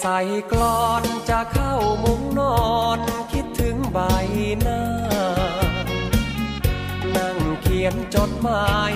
[0.00, 0.18] ใส่
[0.52, 1.74] กลอนจะเข้า
[2.04, 2.98] มุงนอน
[3.32, 3.98] คิดถึงใบ
[4.62, 4.82] หน้า
[7.16, 8.92] นั่งเขียนจดหมาย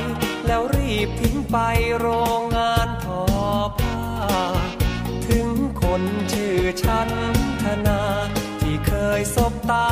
[0.47, 1.57] แล้วรีบทิ้งไป
[1.99, 2.07] โร
[2.41, 3.23] งงานทอ
[3.79, 4.03] ผ้า
[5.29, 5.49] ถึง
[5.83, 7.11] คนชื่อฉัน
[7.63, 8.01] ธนา
[8.61, 9.89] ที่เคยสบตา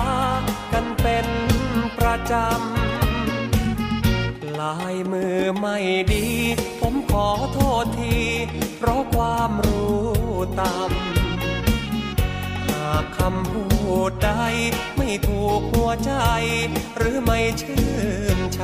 [0.73, 1.27] กันเป็น
[1.99, 5.79] ประจำ ลายมือไม่
[6.13, 6.27] ดี
[6.81, 8.19] ผมขอโทษที
[8.83, 10.01] เพราะความรู้
[10.61, 13.65] ต่ำหากคำพู
[14.11, 14.31] ดใด
[14.97, 16.13] ไม่ถูกหัวใจ
[16.97, 17.89] หรือไม่ชื่
[18.37, 18.61] นช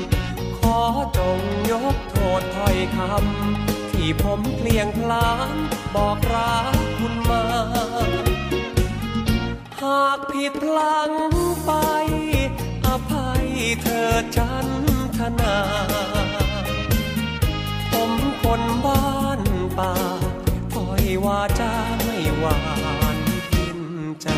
[0.00, 0.78] ำขอ
[1.18, 1.38] จง
[1.72, 5.56] ยกโทษถ้อยคำที่ผมเพลียงพลาน
[5.94, 7.44] บอกรักคุณมา
[9.82, 11.10] หากผิดพลัง
[11.66, 11.72] ไป
[12.86, 13.46] อภัย
[13.82, 14.66] เธอฉัน
[15.18, 15.56] ธนา
[17.92, 19.04] ผมคนบ้า
[19.38, 19.40] น
[19.78, 19.92] ป่า
[21.24, 22.58] วาจาไม่หวา
[23.16, 23.18] น
[23.50, 23.80] พิน
[24.22, 24.28] ใจ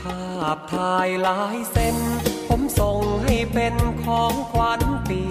[0.00, 1.96] ภาพถ่ายลายเส้น
[2.48, 5.22] ผมส่งให้เป็นของขวัญปี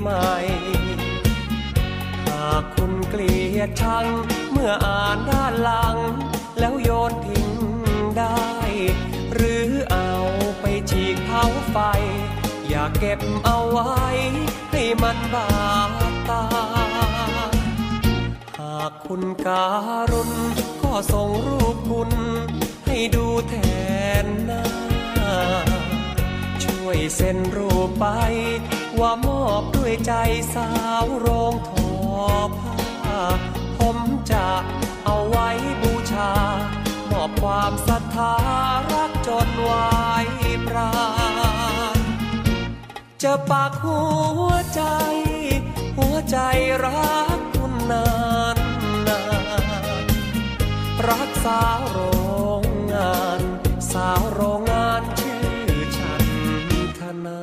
[0.00, 4.06] ใหม่ากคุณเกลียดชัง
[4.52, 5.96] เมื่ออ่านด้านหลัง
[6.58, 7.48] แล้วโยนทิ้ง
[8.18, 8.48] ได้
[9.34, 10.12] หรือเอา
[10.60, 11.76] ไปฉีกเผาไฟ
[12.68, 13.94] อย่าเก็บเอาไว้
[14.72, 15.48] ให้มันบา
[16.12, 16.44] ดตา
[18.58, 19.66] หากคุณกา
[20.12, 20.30] รุณ
[20.82, 22.10] ก็ส่งรูปคุณ
[22.86, 23.54] ให้ดูแท
[24.24, 24.66] นหน้า
[26.64, 28.06] ช่วยเซ็นรูปไป
[29.00, 30.12] ว่ามอบด้วยใจ
[30.54, 30.70] สา
[31.02, 31.79] วโรงทอ
[32.26, 32.26] อ
[32.58, 33.22] ผ้า
[33.78, 33.98] ผม
[34.30, 34.46] จะ
[35.04, 35.48] เอาไว้
[35.82, 36.32] บูชา
[37.10, 38.34] มอบความศรัทธา
[38.92, 40.26] รักจนวาย
[40.66, 40.92] ปรา
[43.22, 44.00] จะปากหั
[44.46, 44.82] วใจ
[45.98, 46.38] หัวใจ
[46.84, 48.06] รักคุณนา
[48.54, 48.56] น
[49.08, 49.20] นา
[50.04, 50.06] น
[51.08, 51.98] รักสาวโร
[52.62, 53.40] งงาน
[53.92, 56.24] สาวโรงงานชื่อฉัน
[56.98, 57.38] ธนา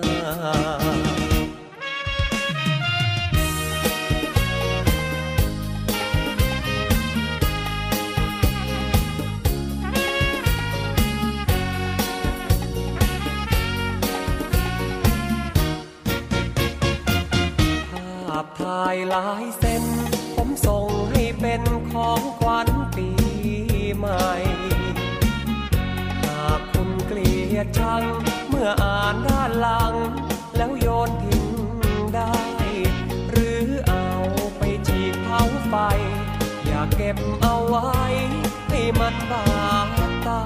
[18.90, 19.84] ายลายเส้น
[20.36, 21.62] ผมส่งให้เป็น
[21.92, 23.10] ของขวัญปี
[23.98, 24.28] ใหม่
[26.24, 28.04] หากคุณเกลียดชัง
[28.50, 29.94] เมื่ออ่านด้านหลัง
[30.58, 31.46] แล้วโยนทิ้ง
[32.16, 32.38] ได้
[33.30, 34.08] หรือเอา
[34.58, 35.76] ไปฉีกเผาไฟ
[36.66, 37.88] อย่าเก็บเอาไว้
[38.70, 39.46] ให้มันบา
[40.00, 40.42] ดตา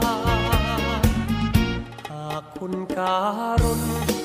[2.09, 3.17] หากคุณกา
[3.61, 3.81] รุณ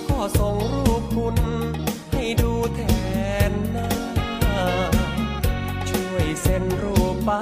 [0.08, 0.56] ก็ส่ง
[0.86, 1.36] รูปคุณ
[2.12, 2.95] ให้ดูแทน
[6.42, 7.32] เซ็นรูปไป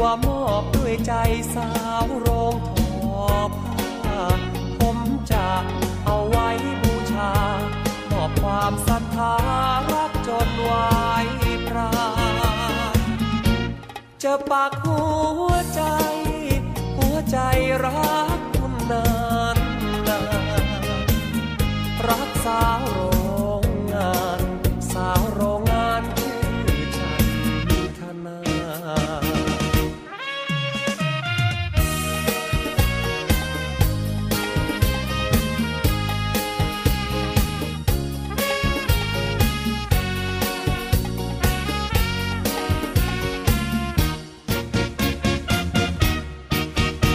[0.00, 1.12] ว่ามอบด้วยใจ
[1.54, 1.70] สา
[2.02, 2.70] วโรงท
[3.24, 4.22] อผ้า
[4.80, 4.98] ผม
[5.32, 5.46] จะ
[6.04, 6.48] เอาไว้
[6.82, 7.32] บูชา
[8.10, 9.34] มอบความศรัทธา
[9.92, 11.26] รักจนวาย
[11.66, 11.92] ปรา
[14.22, 15.00] จะปักหั
[15.44, 15.82] วใจ
[16.98, 17.38] หัวใจ
[17.84, 19.06] รักคุณนา
[19.54, 19.56] น
[20.08, 20.20] นา
[20.64, 20.66] น
[22.08, 22.98] รักสาวโร
[23.62, 24.39] งงาน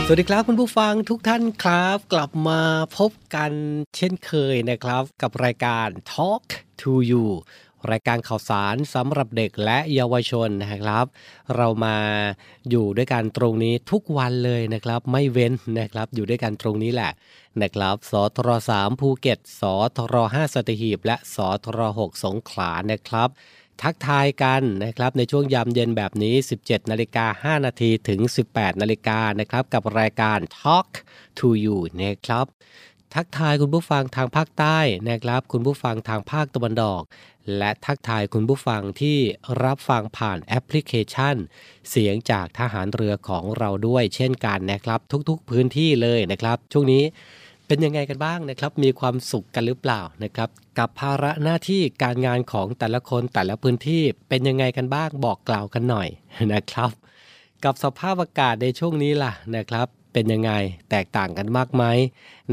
[0.08, 2.62] สวัสดีครับคุณผู้ฟังทุกท่านครับ กลับมา
[2.98, 3.52] พบกัน
[3.96, 6.46] เช่นเคยนะครับ กับรายการ Talk
[6.82, 7.26] to You
[7.92, 11.06] รายการข่าวสารสำหรับเด็กและเยาวชนนะครับ
[11.56, 11.98] เรามา
[12.70, 17.12] อยู่ด้วยกันตรงนี้ทุกวันเลยนะครับ ไม่เว้นนะครับ อยู่ด้วยกันตรงนี้แหละ
[17.62, 19.62] นะครับสทร3ภูเก็ตส
[19.98, 23.30] ทร5สตีหีบ และสทร6สงขลานะครับ
[23.84, 28.20] ทักทายกันนะครับในช่วงยามเย็นแบบนี้ 17นาฬิกา5นาทีถึง
[28.50, 30.90] 18นาฬิกานะครับกับรายการ Talk
[31.38, 32.46] to You นะครับ
[33.14, 34.80] ทักทายคุณผู้ฟังทางภาคใต้
[35.10, 37.04] นะครับ คุณผู้ฟังทางภาคตะวันออก
[37.58, 39.18] และทักทายคุณผู้ฟังที่
[39.64, 41.36] รับฟังผ่านแอปพลิเคชัน
[41.90, 45.00] เสียงจากทหารเรือของเราด้วยเช่นกันนะครับ
[45.30, 47.04] ทุกๆพื้นที่เลยนะครับ ช่วงนี้
[47.68, 56.08] เป็นยังไงกันบ้างนะครับ มีความสุขกันหรือเปล่านะครับ กับภาระหน้าที่การงานของแต่ละคนแต่ละพื้นที่เป็นยังไงกันบ้างบอกกล่าวกันหน่อย
[56.54, 56.92] นะครับ
[57.66, 60.54] กับสภาพอากาศในช่วงนี้ล่ะนะครับ เป็นยังไง
[60.92, 61.84] แตกต่างกันมากไหม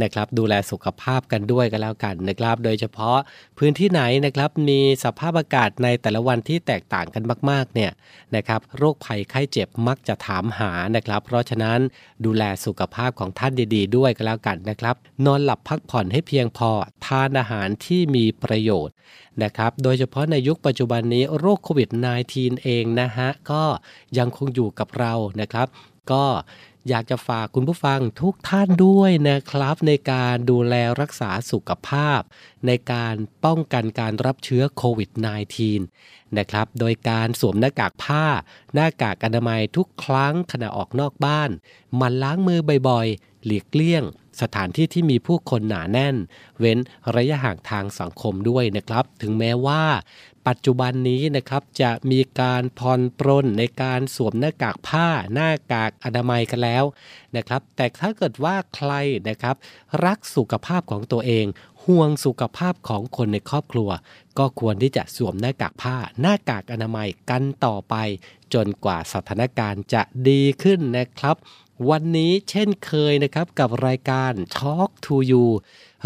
[0.02, 3.18] นะครับ ดูแลสุขภาพกันด้วยกันแล้วกันนะครับ โดยเฉพาะ
[3.58, 7.90] พื้นที่ไหนนะครับมีสภาพอากาศในแต่ละวันที่แตกต่างกันมากๆเนี่ย
[8.36, 11.78] นะครับ โรคภัยไข้เจ็บมักจะถามหานะครับ เพราะฉะนั้น
[12.24, 16.70] ดูแลสุขภาพของท่านดี ๆ ด้วยกันแล้วกันนะครับ นอนหลับพักผ่อนให้เพียงพอ
[17.06, 18.94] ทานอาหารที่มีประโยชน์
[19.42, 21.88] นะครับ โดยเฉพาะในยุคปัจจุบันนี้โรคโควิด
[22.26, 23.62] -19 เองนะฮะก็
[24.18, 25.68] ยังคงอยู่กับเรานะครับ
[26.12, 26.24] ก็
[26.88, 32.20] อยากจะฝากคุณผู้ฟังทุกท่านด้วยนะครับ ในการดูแลรักษาสุขภาพ
[32.66, 33.14] ในการ
[33.44, 35.10] ป้องกันการรับเชื้อโควิด
[35.74, 38.24] -19 นะครับ โดยการสวมหน้ากากผ้า
[38.74, 41.50] หน้ากากอนามัยทุกครั้งขณะออกนอกบ้าน
[42.00, 44.04] มันล้างมือบ่อยๆ หลีกเลี่ยง
[44.42, 46.16] สถานที่ที่มีผู้คนหนาแน่น
[46.60, 46.78] เว้น
[47.16, 49.82] ระยะห่างทางสังคมด้วยนะครับ ถึงแม้ว่า
[50.48, 56.84] ปัจจุบันนี้นะครับจะมีการผ่อนปรนในการสวมหน้ากากผ้าหน้ากากอนามัยกันแล้ว
[57.36, 58.92] นะครับ แต่ถ้าเกิดว่าใคร
[59.28, 59.56] นะครับ
[60.04, 61.46] รักสุขภาพของตัวเอง
[61.84, 63.90] ห่วงสุขภาพของคนในครอบครัว
[64.38, 67.94] ก็ควรที่จะสวมหน้ากากผ้า หน้ากากอนามัยกันต่อไป
[68.54, 71.36] จนกว่าสถานการณ์จะดีขึ้นนะครับ
[71.90, 75.46] วันนี้เช่นเคยนะครับกับรายการ Talk to You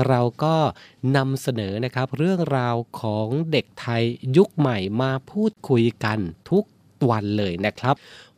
[0.08, 0.56] เราก็
[1.16, 4.02] นำเสนอนะครับเรื่องราวของเด็กไทย
[4.36, 6.18] ยุคใหม่มาพูดคุยกัน
[6.50, 6.64] ทุก
[7.10, 7.94] วันเลยนะครับ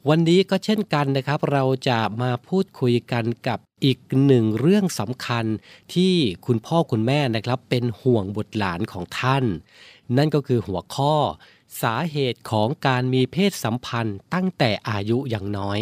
[0.09, 5.45] วันนี้ก็เช่นกันนะครับ เราจะมาพูดคุยกันกับอีกหนึ่งเรื่องสำคัญ
[5.95, 6.15] ที่
[6.47, 9.45] คุณพ่อคุณแม่นะครับ เป็นห่วงบุตรหลานของท่าน
[10.17, 11.15] นั่นก็คือหัวข้อ
[11.83, 15.79] สาเหตุของการมีเพศสัมพันธ์ตั้งแต่อายุอย่างน้อย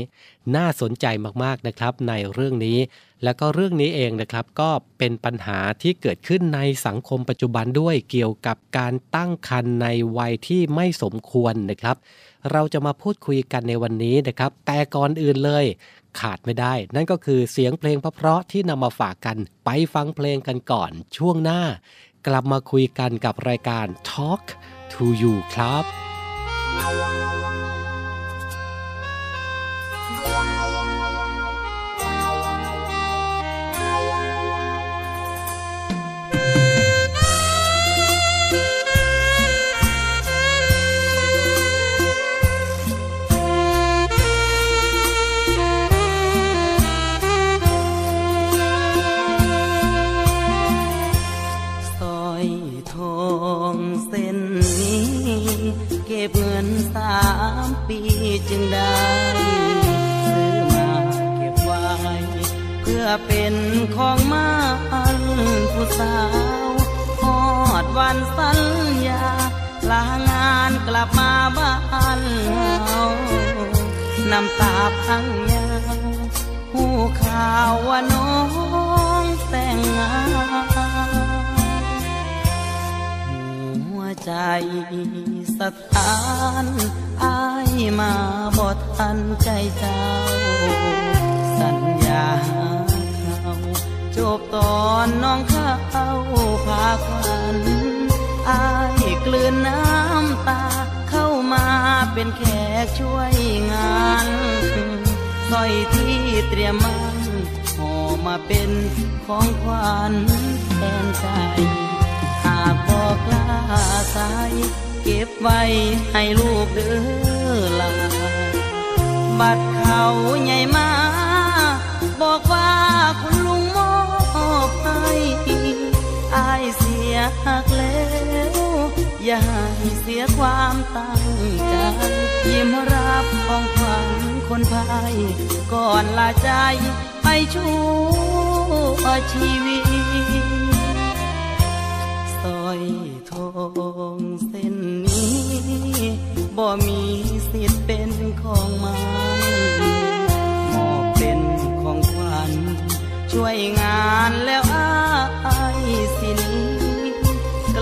[0.57, 1.07] น่าสนใจ
[1.43, 2.79] มากๆนะครับ ในเรื่องนี้
[3.25, 9.87] แล้วก็เรื่องนี้เองนะครับก็เป็นปัญหาที่เกิดขึ้นในสังคมปัจจุบันด้วยเกี่ยวกับการตั้งครรภ์ใน
[10.19, 11.97] วัยที่ไม่สมควรนะครับ
[12.53, 15.65] เราจะมาพูดคุยกันในวันนี้นะครับ แต่ก่อนอื่นเลย
[16.21, 21.63] ขาดไม่ได้ นั่นก็คือเสียงเพลงเพราะๆที่นำมาฝากกันไปฟังเพลงกันก่อนช่วงหน้า
[22.27, 24.43] กลับมาคุยกันกับรายการ Talk
[24.93, 25.85] to You ครับ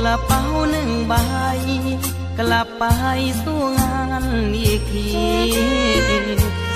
[0.04, 1.14] ระเป๋าหนึ่งใบ
[2.38, 2.84] กลับไป
[3.42, 4.25] สู้งาน
[4.56, 5.08] อีกที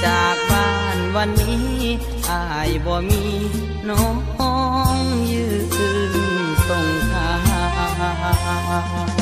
[0.04, 1.76] จากบ้านวันนี้
[2.30, 3.22] อายบ่มี
[3.88, 4.04] น้อ
[4.94, 4.96] ง
[5.32, 6.14] ยืน
[6.68, 7.30] ส่งทา
[9.14, 9.17] ง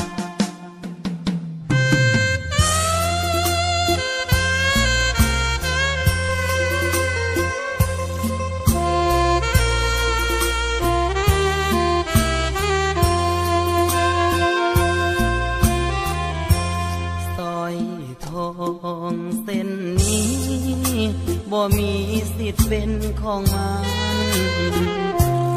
[21.78, 21.92] มี
[22.36, 24.74] สิทธิ์เป็นของมัน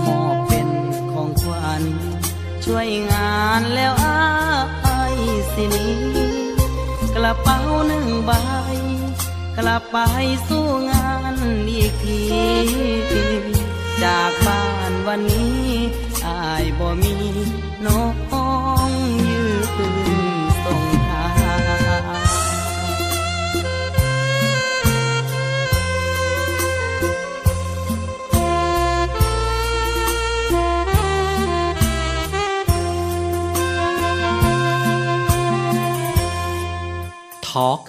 [0.05, 0.69] มอบเป็น
[1.11, 1.83] ของขวัญ
[2.65, 5.15] ช่วยงานแล้วอาย
[5.53, 5.95] สินี้
[7.15, 8.31] กระเป๋าหนึ่งใบ
[9.57, 9.97] กลับไป
[10.47, 11.35] สู้งาน
[11.69, 12.21] อีกที
[14.03, 15.67] จากบ้านวันนี้
[16.25, 17.15] อายบ่มี
[17.85, 17.99] น้อ
[37.49, 37.79] ทอล์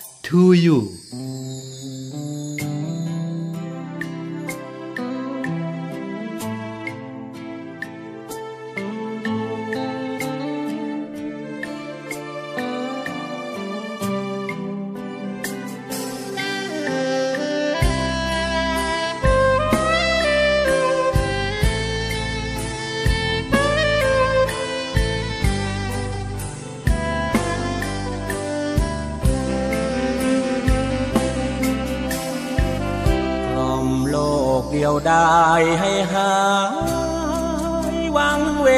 [38.17, 38.69] วังเว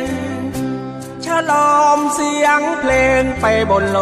[0.00, 0.02] ง
[1.24, 3.98] ฉลอมเสียงเพลงไปบนโล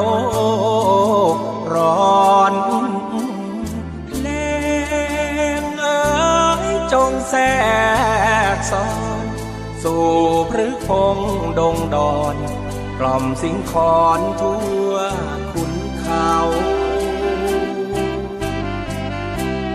[1.35, 1.37] ก
[1.75, 1.95] ร้
[2.33, 2.55] อน
[4.09, 4.27] เพล
[5.61, 6.03] งเอ๋
[6.65, 7.45] ยจงแทร
[8.57, 8.87] กซ้อ
[9.23, 9.25] น
[9.83, 10.05] สู่
[10.51, 11.19] พฤกพง
[11.59, 12.37] ดงดอน
[12.99, 14.93] กล่อมสิงคอนทั่ว
[15.53, 16.35] ขุนเขา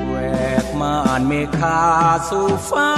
[0.08, 0.16] แว
[0.64, 1.82] กม่านเมฆา
[2.30, 2.92] สู่ฟ้า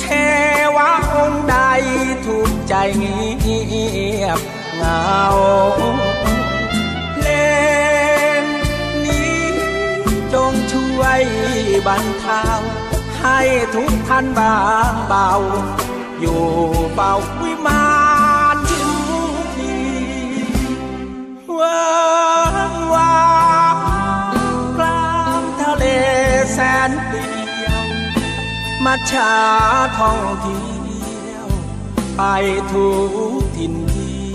[0.00, 0.04] เท
[0.76, 1.56] วะองค์ใด
[2.26, 3.62] ถูกใจเงี
[4.22, 4.40] ยบ
[4.76, 5.14] เงา
[7.20, 7.52] เล่
[9.04, 9.38] นี้
[10.32, 11.22] จงช่วย
[11.86, 12.44] บรรเทา
[13.20, 13.40] ให้
[13.74, 14.58] ทุกท่านบา
[14.92, 15.30] งเบา
[16.20, 16.42] อยู่
[16.94, 17.12] เบา
[28.84, 29.32] มาชา
[29.98, 31.46] ท่องเที่ยว
[32.16, 32.22] ไป
[32.72, 32.88] ทุ
[33.38, 34.28] กทินที่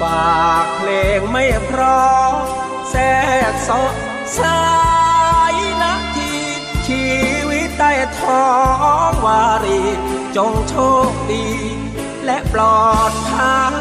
[0.00, 2.32] ฝากเพลงไม่เพราะ
[2.90, 3.04] แทร
[3.52, 3.94] กสด
[4.38, 4.62] สา
[5.52, 6.34] ยนาที
[6.86, 7.04] ชี
[7.48, 8.44] วิตใต้ท้อ
[9.10, 9.82] งวารี
[10.36, 10.74] จงโช
[11.10, 11.46] คดี
[12.24, 13.74] และปลอดภัย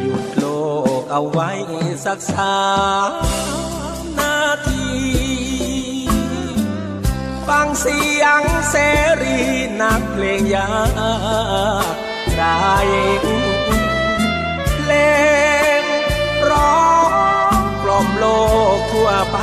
[0.00, 0.44] หยุดโล
[1.00, 1.50] กเอาไว้
[2.04, 2.56] สักสา
[3.08, 3.43] มนา
[7.48, 8.74] ฟังเสียงเส
[9.22, 9.38] รี
[9.80, 10.70] นักเพลงยา
[11.84, 11.86] ก
[12.38, 12.74] ได้
[14.80, 14.92] เพล
[15.80, 15.82] ง
[16.50, 16.84] ร้อ
[17.52, 18.26] งกล่อมโล
[18.76, 19.36] กทั่วไป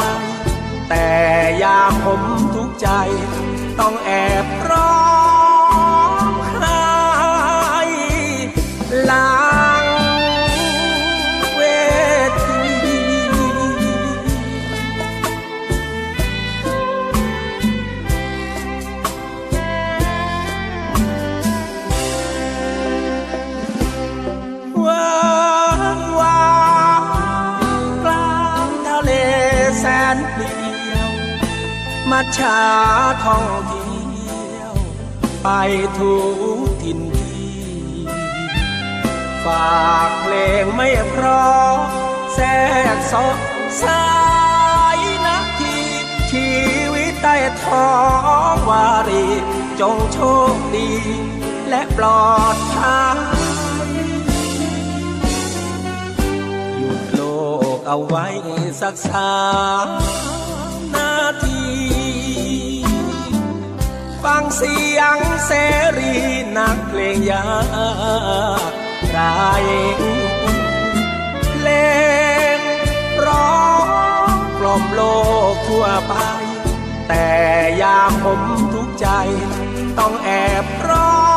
[0.90, 1.10] แต่
[1.64, 2.22] ยามผม
[2.56, 2.88] ทุกใจ
[3.80, 4.12] ต้องแอ
[4.44, 5.02] บร้อ
[6.22, 6.26] ง
[6.60, 6.80] ไห้
[9.10, 9.41] ลา
[36.00, 36.16] ทุ
[36.58, 37.42] กทินที
[39.46, 40.34] ฝากเพล
[40.64, 41.76] งไม่เพราะ
[42.34, 42.48] แทร
[42.96, 43.38] กสด
[43.84, 44.06] สา
[44.96, 45.78] ยนาที
[46.32, 46.50] ชี
[46.94, 47.90] วิตใต้ท้อ
[48.54, 49.26] งวารี
[49.80, 50.20] จงโช
[50.54, 50.92] คดี
[51.70, 53.20] และปลอดภัย
[56.78, 57.22] หยุดโล
[57.76, 58.28] กเอาไว้
[58.82, 59.34] สักสา
[59.86, 59.88] ม
[64.24, 65.52] ฟังเสียงเส
[65.98, 66.14] รี
[66.58, 67.46] นักเพลงยา
[68.60, 68.72] ก
[69.10, 69.20] ไร
[71.52, 71.70] เพล
[72.58, 72.60] ง
[73.26, 73.62] ร้อ
[74.26, 74.28] ง
[74.60, 75.02] กล่อมโล
[75.54, 76.14] กทั่วไป
[77.08, 77.28] แต่
[77.82, 78.42] ยามผม
[79.00, 79.08] ใจ
[80.00, 80.30] ต้องแอ
[80.64, 81.31] บร้อง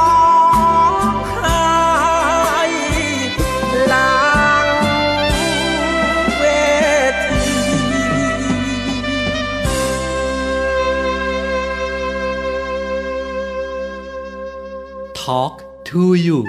[15.24, 16.44] Talk to you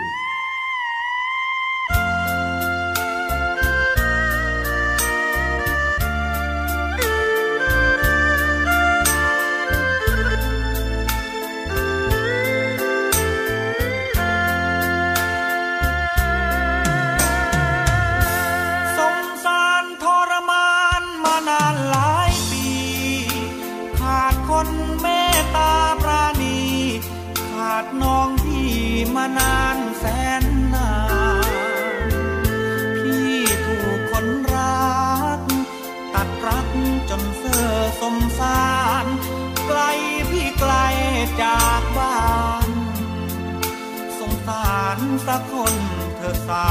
[45.27, 45.73] สักคน
[46.17, 46.67] เธอสา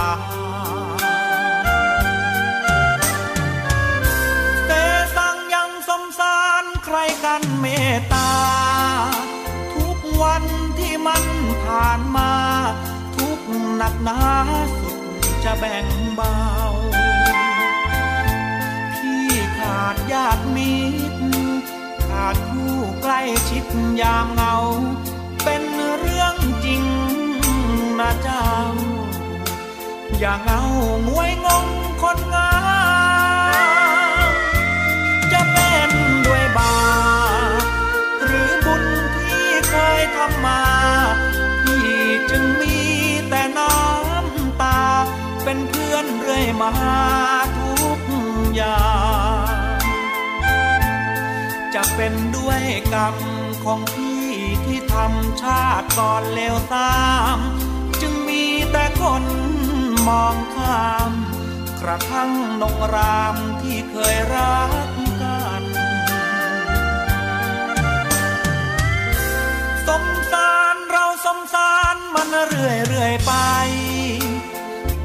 [4.66, 4.73] เต
[5.16, 8.32] ตังยังสมสารใครกันเมตตา
[9.75, 10.44] ทุกวัน
[10.78, 11.25] ที่มัน
[11.64, 12.32] ผ่านมา
[13.16, 13.40] ทุก
[13.76, 14.20] หนักหนา
[14.78, 14.99] สุด
[15.44, 16.37] จะแบ่งเบา
[18.94, 19.26] พี่
[19.58, 20.75] ขาดญาติมิ
[21.12, 21.26] ตร
[22.08, 23.20] ขาดคู่ใกล้
[23.50, 23.64] ชิด
[24.00, 24.54] ยามเงา
[25.44, 25.62] เป็น
[25.99, 26.34] เรื่อง
[26.64, 26.82] จริง
[28.00, 28.48] นะเจ้า
[30.18, 30.60] อย่างเงา
[31.08, 31.66] งวยงง
[32.02, 32.52] คนงา
[34.30, 34.32] ม
[35.32, 35.90] จะเป็น
[36.26, 36.76] ด้วยบา
[37.60, 37.64] ป
[38.24, 38.84] หรือบุญ
[39.16, 40.62] ที่เคยทำมา
[41.62, 41.88] พี่
[42.30, 42.78] จึงมี
[43.28, 44.80] แต่น้ำตา
[45.44, 46.72] เป็นเพื่อนเรื่อยมา
[47.56, 48.00] ทุก
[48.54, 48.84] อย่า
[49.76, 49.82] ง
[51.74, 53.16] จะเป็นด้วยกรรม
[53.64, 54.24] ของพี่
[54.64, 56.94] ที่ทำชาติก่อนเลวตา
[57.37, 57.38] ม
[58.76, 59.24] แต่คน
[60.08, 61.12] มองข้าม
[61.82, 62.30] กระทั่ง
[62.62, 64.70] นงรามที่เคยรัก
[65.22, 65.62] กัน
[69.87, 73.32] สมสารเราสมสารมันเรื่อยเรื่อยไป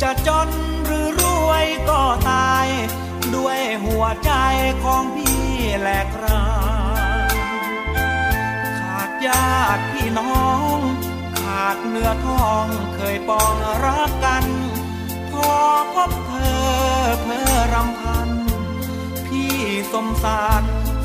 [0.01, 0.49] จะจน
[0.85, 2.67] หรือรวยก็ตาย
[3.35, 4.31] ด้วยหัวใจ
[4.83, 5.45] ของพี่
[5.79, 6.45] แหลกรา
[8.79, 14.45] ขาดญาติพี่น้องากเนื้อทองเคยปองรักกัน
[15.31, 15.53] พอ
[15.93, 16.67] พบเธอ
[17.23, 18.29] เพื่อรำพัน
[19.27, 19.55] พี่
[19.93, 20.63] สมสาร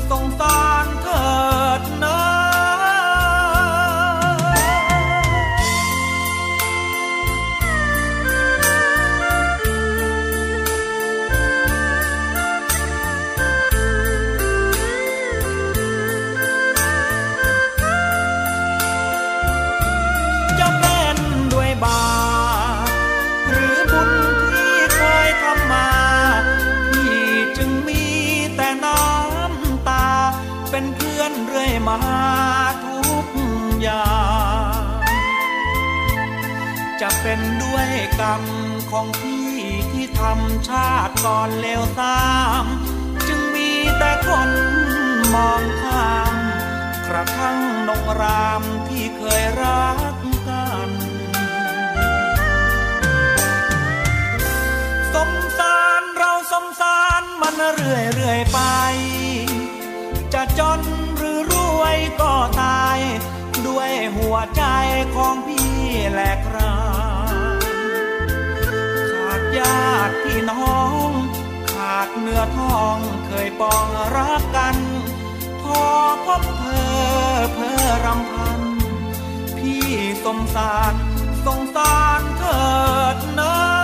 [0.09, 1.27] สงสารเถิ
[1.79, 2.34] ดนอ
[40.69, 42.25] ชาติก่อนเลวตา
[42.61, 42.63] ม
[43.27, 44.49] จึงมีแต่คน
[45.33, 46.35] มองข้าม
[47.07, 50.15] กระทั่งนงรามที่เคยรัก
[50.47, 50.89] กัน
[55.13, 58.59] สมสารเราสมสารมันเรื่อยเรื่อยไป
[60.33, 60.81] จะจน
[61.17, 62.99] หรือรวยก็ตาย
[63.67, 64.63] ด้วยหัวใจ
[65.15, 65.73] ของพี่
[66.11, 66.39] แหลก
[72.27, 74.75] เนื้อทองเคยปองรักกัน
[75.61, 75.81] พอ
[76.25, 78.61] พบเธอเพอรำพัน
[79.57, 79.87] พี่
[80.23, 80.93] สมสาร
[81.45, 82.65] สงสารเถิ
[83.15, 83.74] ดนะ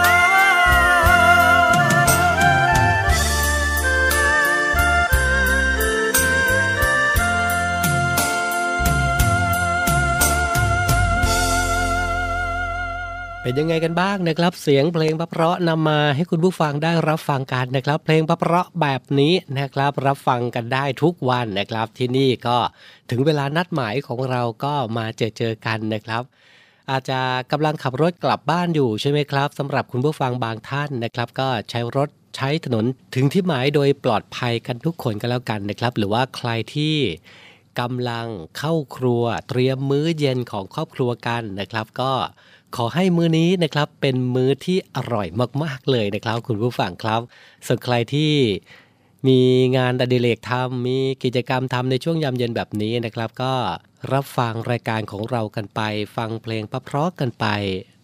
[13.44, 22.58] เป็นยังไงกันบ้างนะครับ เสียงเพลงเพราะๆนำมาให้คุณผู้ฟังได้รับฟังกันนะครับ เพลงเพราะแบบนี้นะครับ รับฟังกันได้ทุกวันนะครับ ที่นี่ก็
[23.10, 26.24] ถึงเวลานัดหมายของเราก็มาเจอเจอกันนะครับ
[26.92, 27.20] อาจจะ
[27.52, 36.96] กำลังขับรถกลับบ้านอยู่ใช่ไหมครับสำหรับคุณผู้ฟังบางท่านนะครับ ก็ใช้รถใช้ถนนถึงที่หมายโดยปลอดภัยกันทุกคนก็แล้วกันนะครับ หรือว่าใครที่
[37.80, 38.28] กำลัง
[38.58, 42.14] เข้าครัวเตรียมมื้อเย็นของครอบครัวกันนะครับ ก็
[42.76, 45.28] ขอให้มื้อนี้นะครับเป็นมื้อที่อร่อย
[45.64, 47.22] มาก ๆเลยนะครับ คุณผู้ฟังครับ
[47.68, 48.32] ส่วนใครที่
[49.28, 49.40] มี
[49.78, 53.54] งานอดิเรกทำมีกิจกรรมทำในช่วงยามเย็นแบบนี้นะครับ ก็
[54.14, 55.82] รับฟังรายการของเรากันไป
[56.16, 57.46] ฟังเพลงเพราะกันไป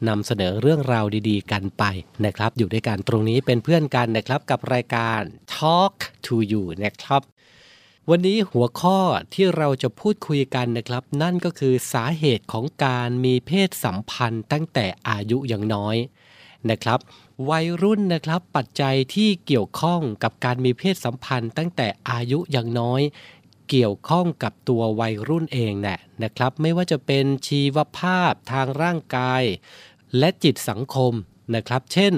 [0.08, 1.84] นำเสนอเรื่องราวดีๆ กันไป
[2.26, 5.22] นะครับ อยู่ด้วยกันตรงนี้เป็นเพื่อนกันนะครับกับรายการ
[5.56, 5.94] Talk
[6.26, 7.22] to You นะครับ
[8.12, 9.00] วันนี้หัวข้อ
[9.34, 15.96] ที่เราจะพูดคุยกันนะครับ นั่นก็คือสาเหตุของการมีเพศสัมพันธ์ตั้งแต่อายุยังน้อย
[16.70, 17.00] นะครับ
[17.50, 23.02] วัยรุ่นนะครับปัจจัยที่เกี่ยวข้องกับการมีเพศสัมพันธ์ตั้งแต่อายุยังน้อย
[23.70, 29.44] เกี่ยวข้องกับตัววัยรุ่นเองแหละนะครับ ไม่ว่าจะเป็นชีวภาพทางร่างกาย
[30.18, 31.14] และจิตสังคม
[31.56, 32.14] นะครับ เช่น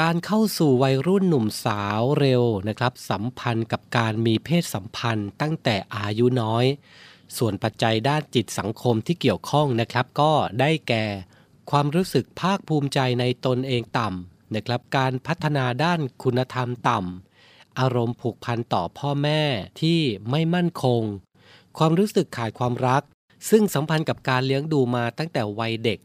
[0.00, 6.64] การเข้าสู่วัยรุ่นหนุ่มสาวเร็วนะครับ สัมพันธ์กับการมีเพศสัมพันธ์ตั้งแต่อายุน้อย
[7.36, 11.04] ส่วนปัจจัยด้านจิตสังคมที่เกี่ยวข้องนะครับ ก็ได้แก่
[11.70, 19.42] ความรู้สึกภาคภูมิใจในตนเองต่ำนะครับ การพัฒนาด้านคุณธรรมต่ำอารมณ์ผูกพันต่อพ่อแม่
[19.80, 20.00] ที่
[20.30, 21.02] ไม่มั่นคง
[21.78, 23.02] ความรู้สึกขาดความรัก
[23.50, 25.98] ซึ่งสัมพันธ์กับการเลี้ยงดูมาตั้งแต่วัยเด็ก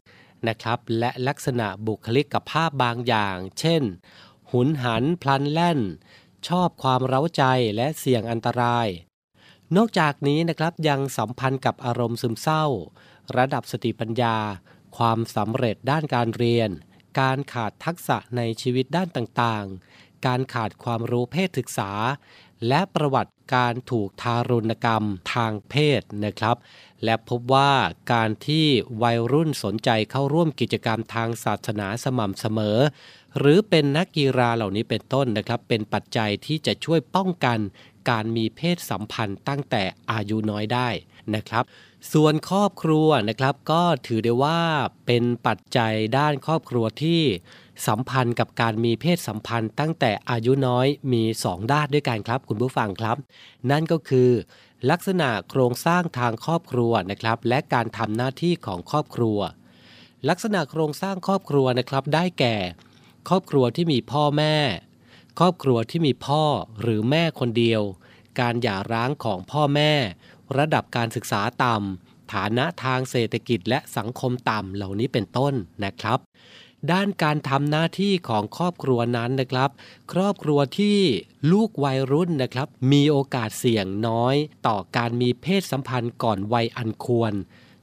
[0.47, 3.83] นะครับ และลักษณะบุคลิกภาพบางอย่าง เช่น
[4.51, 5.79] หุนหันพลันแล่น
[6.47, 7.43] ชอบความเร้าใจ
[7.75, 8.87] และเสี่ยงอันตราย
[9.75, 12.65] นอกจากนี้นะครับยังสัมพันธ์กับอารมณ์ซึมเศร้า
[13.37, 14.37] ระดับสติปัญญา
[14.97, 16.69] ความสำเร็จด้านการเรียน
[17.19, 21.91] การขาดทักษะในชีวิตด้านต่างๆ การขาดความรู้เพศศึกษา
[22.67, 26.55] และประวัติการถูกทารุณกรรมทางเพศนะครับ
[27.03, 27.73] และพบว่า
[28.13, 28.67] การที่
[29.03, 32.77] วัยรุ่นสนใจเข้าร่วมกิจกรรมทางศาสนาสม่ำเสมอ
[33.37, 37.59] หรือเป็นนักกีฬาเหล่านี้เป็นต้นนะครับ เป็นปัจจัยที่จะช่วยป้องกัน
[38.09, 40.89] การมีเพศสัมพันธ์ตั้งแต่อายุน้อยได้
[41.35, 41.63] นะครับ
[42.13, 44.61] ส่วนครอบครัวนะครับก็ถือได้ว่า
[45.05, 47.21] เป็นปัจจัยด้านครอบครัวที่
[47.87, 53.17] สัมพันธ์กับการมีเพศสัมพันธ์ตั้งแต่อายุน้อยมี 2 ด้านด้วยกันครับ คุณผู้ฟังครับ
[53.71, 54.29] นั่นก็คือ
[54.89, 59.39] ลักษณะโครงสร้างทางครอบครัวนะครับ และการทำหน้าที่ของครอบครัว
[60.29, 62.55] ลักษณะโครงสร้างครอบครัวนะครับ ได้แก่
[63.29, 64.55] ครอบครัวที่มีพ่อแม่
[65.39, 66.43] ครอบครัวที่มีพ่อ
[66.81, 67.81] หรือแม่คนเดียว
[68.39, 69.91] การหย่าร้างของพ่อแม่
[70.57, 75.53] ระดับการศึกษาต่ำฐานะทางเศรษฐกิจและสังคมต่ำเหล่านี้เป็นต้น
[75.85, 76.19] นะครับ
[76.91, 79.69] ด้านการทำหน้าที่ของครอบครัวนั้นนะครับ
[80.13, 80.99] ครอบครัวที่
[81.51, 84.35] ลูกวัยรุ่นนะครับ มีโอกาสเสี่ยงน้อย
[84.67, 87.33] ต่อการมีเพศสัมพันธ์ก่อนวัยอันควร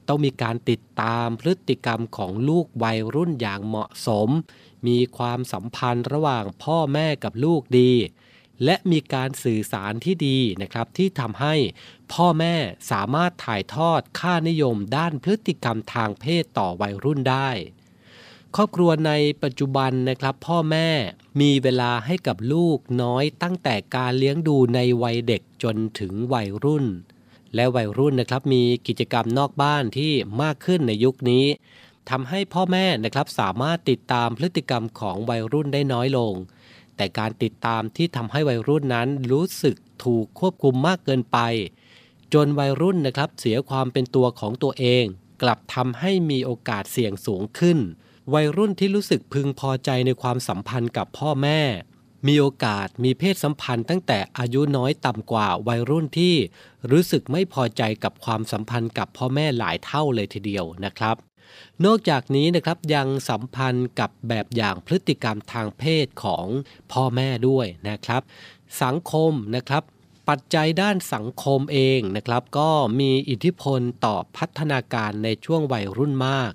[0.07, 4.29] ต้องมีการติดตามพฤติกรรมของลูกวัยรุ่นอย่างเหมาะสม
[4.87, 7.91] มีความสัมพันธ์ระหว่างพ่อแม่กับลูกดี
[8.63, 11.55] และมีการสื่อสารที่ดีนะครับที่ทำให้
[12.13, 12.55] พ่อแม่
[12.91, 17.49] สามารถถ่ายทอดค่านิยมด้านพฤติกรรมทางเพศต่อวัยรุ่นได้
[18.59, 19.13] ครอบครัวใน
[19.43, 20.89] ปัจจุบันนะครับพ่อแม่
[21.41, 26.85] มีเวลาให้กับลูกน้อยตั้งแต่การเลี้ยงดูในวัยเด็กจนถึงวัยรุ่น
[27.55, 31.45] และวัยรุ่นนะครับมีกิจกรรมนอกบ้านที่มากขึ้นในยุคนี้
[32.09, 36.33] ทำให้พ่อแม่นะครับสามารถติดตามพฤติกรรมของวัยรุ่นได้น้อยลง
[36.95, 41.37] แต่การติดตามที่ทำให้วัยรุ่นนั้นรู้สึกถูกควบคุมมากเกินไป
[42.33, 45.03] จนวัยรุ่นนะครับเสียความเป็นตัวของตัวเอง
[45.41, 47.79] กลับทำให้มีโอกาสเสี่ยงสูงขึ้น
[48.33, 51.61] วัยรุ่นที่รู้สึกพึงพอใจในความสัมพันธ์กับพ่อแม่
[52.27, 56.35] มีโอกาสมีเพศสัมพันธ์ตั้งแต่อายุน้อยต่ำกว่าวัยรุ่นที่
[56.91, 61.15] รู้สึกไม่พอใจกับความสัมพันธ์กับพ่อแม่หลายเท่าเลยทีเดียวนะครับ
[61.85, 66.45] นอกจากนี้นะครับยังสัมพันธ์กับแบบอย่างพฤติกรรมทางเพศของ
[66.91, 68.21] พ่อแม่ด้วยนะครับ
[68.83, 69.83] สังคมนะครับ
[70.29, 76.51] ปัจจัยด้านสังคมเองนะครับ ก็มีอิทธิพลต่อพัฒนาการในช่วงวัยรุ่นมาก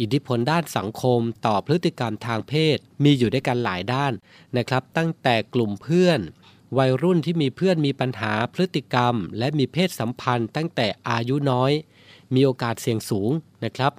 [0.00, 4.12] อิทธิพลด้านสังคมต่อพฤติกรรมทางเพศ มีอยู่ด้วยกันหลายด้าน
[4.56, 6.20] นะครับ ตั้งแต่กลุ่มเพื่อน
[6.78, 11.72] วัยรุ่นที่มีเพื่อนมีปัญหาพฤติกรรม และมีเพศสัมพันธ์ตั้งแต่อายุน้อย
[12.34, 13.30] มีโอกาสเสี่ยงสูง
[13.64, 13.92] นะครับ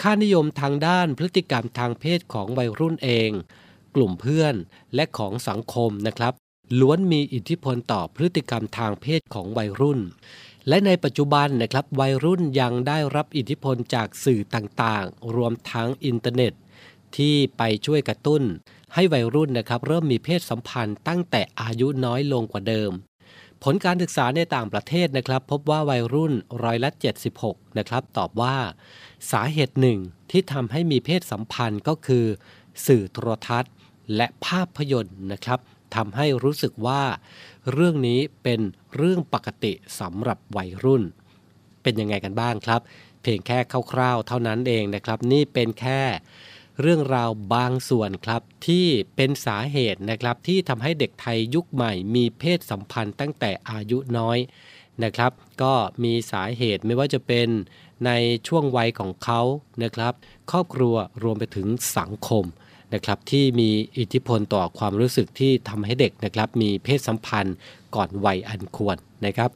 [0.00, 3.30] ค่านิยมทางด้านพฤติกรรมทางเพศของวัยรุ่นเอง
[3.94, 4.54] กลุ่มเพื่อน
[4.94, 6.32] และของสังคมนะครับ
[6.80, 10.00] ล้วนมีอิทธิพลต่อพฤติกรรมทางเพศของวัยรุ่น
[10.68, 16.52] และในปัจจุบันนะครับวัยรุ่นยังได้รับอิทธิพลจากสื่อต่างๆ รวมทั้งอินเทอร์เน็ต
[17.16, 18.42] ที่ไปช่วยกระตุ้น
[18.94, 22.90] ให้วัยรุ่นนะครับเริ่มมีเพศสัมพันธ์ตั้งแต่อายุน้อยลงกว่าเดิม
[23.62, 26.90] ผลการศึกษาในต่างประเทศนะครับ พบว่าวัยรุ่นร้อยละ
[27.34, 28.56] 76 นะครับ ตอบว่า
[29.32, 29.98] สาเหตุหนึ่ง
[30.30, 32.24] ที่ทำให้มีเพศสัมพันธ์ก็คือ
[32.86, 33.72] สื่อโทรทัศน์
[34.16, 35.60] และภาพยนตร์นะครับ
[35.96, 37.02] ทำให้รู้สึกว่า
[37.72, 38.60] เรื่องนี้เป็น
[38.96, 41.02] เรื่องปกติสำหรับวัยรุ่น
[41.82, 42.80] เป็นยังไงกันบ้างครับ
[43.22, 43.58] เพียงแค่
[43.92, 46.00] คร่าวๆ เท่านั้นเองนะครับ นี่เป็นแค่
[46.80, 54.38] เรื่องราวบางส่วนครับที่เป็นสาเหตุนะครับที่ทำให้เด็กไทยยุคใหม่มีเพศสัมพันธ์ตั้งแต่อายุน้อย
[55.04, 55.74] นะครับ ก็
[56.04, 57.48] มีสาเหตุไม่ว่าจะเป็น
[58.06, 58.10] ใน
[58.46, 59.40] ช่วงวัยของเขา
[59.82, 60.12] นะครับ
[60.50, 61.66] ครอบครัวรวมไปถึง
[61.98, 62.44] สังคม
[62.94, 67.56] นะครับที่มีอิทธิพลต่อความรู้สึกที่ทำให้เด็กนะครับมีเพศสัมพันธ์
[67.94, 68.96] ก่อนวัยอันควร
[69.26, 69.50] นะครับ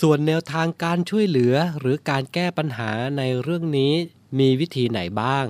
[0.00, 3.92] ส่วนแนวทางการช่วยเหลือหรือการแก้ปัญหาในเรื่องนี้
[4.38, 5.46] มีวิธีไหนบ้าง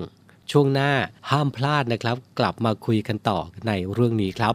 [0.51, 0.93] ช่วงหน้า
[1.31, 4.55] ห้ามพลาดนะครับ กลับมาคุยกันต่อในเรื่องนี้ครับ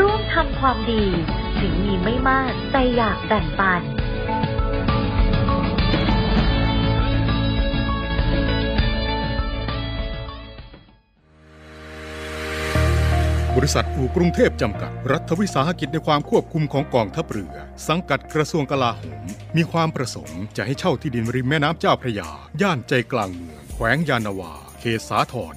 [0.00, 1.04] ร่วมทำความดี
[1.60, 3.82] ถึงมีไม่มากแต่อยากแบ่งปัน
[13.56, 17.54] บริษัทอู่กรุงเทพจำกัด รัฐวิสาหกิจในความควบคุมของกองทัพเรือ
[17.88, 19.24] สังกัดกระทรวงกลาโหม
[19.56, 22.30] มีความประสงค์จะให้เช่าที่ดินริมแม่น้ำเจ้าพระยา
[22.62, 25.56] ย่านใจกลางเมือง แขวงยานาวา เขตสาทร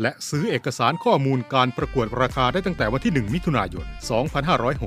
[0.00, 3.86] และซื้อเอกสารข้อมูลการประกวดราคาได้ตั้งแต่วันที่ 1 มิถุนายน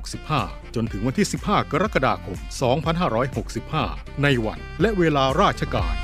[0.07, 2.37] 2565 จนถึงวันที่ 15 กรกฎาคม
[3.49, 5.95] 2565 ในวันและเวลาราชการ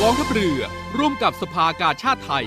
[0.00, 0.60] กองทัพเรือ
[0.98, 2.46] ร่วมกับสภากาชาติไทย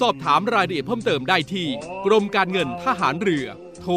[0.00, 1.68] สอบถามรายละเอียดเพิ่มเติมได้ที่
[2.06, 3.46] กรมการเงินทหารเรือ
[3.82, 3.94] โทร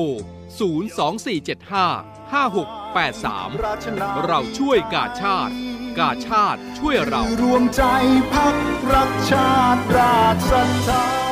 [0.70, 5.54] 02475 5683 เราช่วยกาชาติ
[6.00, 7.84] กาชาติช่วยเรา รวมใจ
[8.34, 8.56] พัก
[8.94, 11.29] รักชาติราชศรัทธา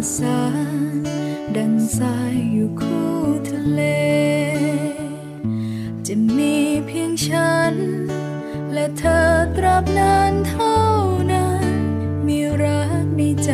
[0.00, 0.42] ผสา
[0.92, 0.96] น
[1.56, 3.16] ดังสายอยู่คู่
[3.48, 3.82] ทะเล
[6.06, 6.54] จะมี
[6.86, 7.74] เพียงฉัน
[8.72, 10.76] และเธอตราบนานเท่า
[11.32, 11.66] นั้น
[12.26, 13.50] มีรักในใจ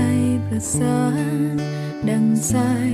[0.46, 1.00] ประสา
[1.52, 1.56] น
[2.08, 2.93] ดังสาย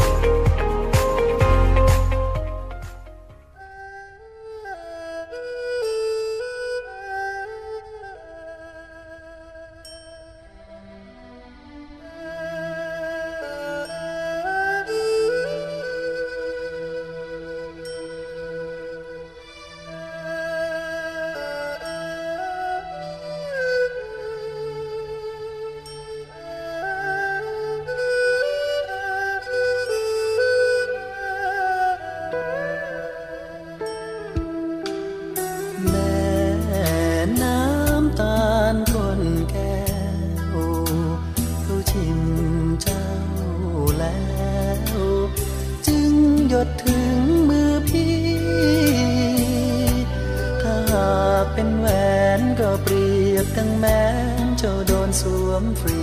[53.51, 54.03] รียบดังแม้
[54.45, 56.01] นเจ้าโดนสวมฟรี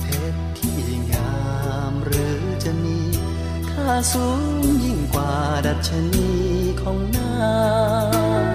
[0.00, 0.80] เพชรที่
[1.12, 1.34] งา
[1.90, 2.98] มหรือจะมี
[3.70, 4.26] ค่าสู
[4.60, 5.32] งยิ่งกว่า
[5.66, 6.30] ดัชนี
[6.80, 7.32] ของนา
[8.42, 8.46] ง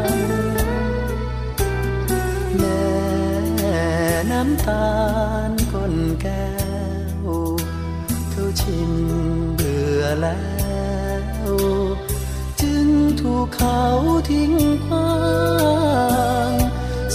[2.57, 2.81] แม่
[4.31, 4.87] น้ำตา
[5.49, 6.51] ลก้นแก้
[7.25, 7.27] ว
[8.31, 8.91] เขาชิม
[9.55, 10.41] เบื่อแล้
[11.45, 11.49] ว
[12.61, 12.87] จึง
[13.21, 13.81] ถูกเขา
[14.29, 14.53] ทิ้ง
[14.85, 15.07] ขว้า
[16.39, 16.40] ง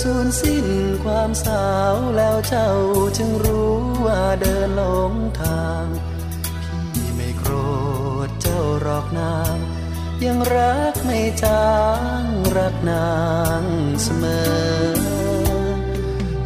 [0.08, 0.66] สูญสิ้น
[1.04, 2.70] ความสาวแล้วเจ้า
[3.18, 3.76] จึงรู้
[4.06, 5.84] ว่าเดินหลงทาง
[6.92, 7.52] พี่ไม่โกร
[8.26, 9.56] ธเจ้าหรอกนาง
[10.24, 11.70] ยังรักไม่จา
[12.22, 12.24] ง
[12.56, 13.14] รักนา
[13.60, 13.62] ง
[14.02, 14.86] เสมอ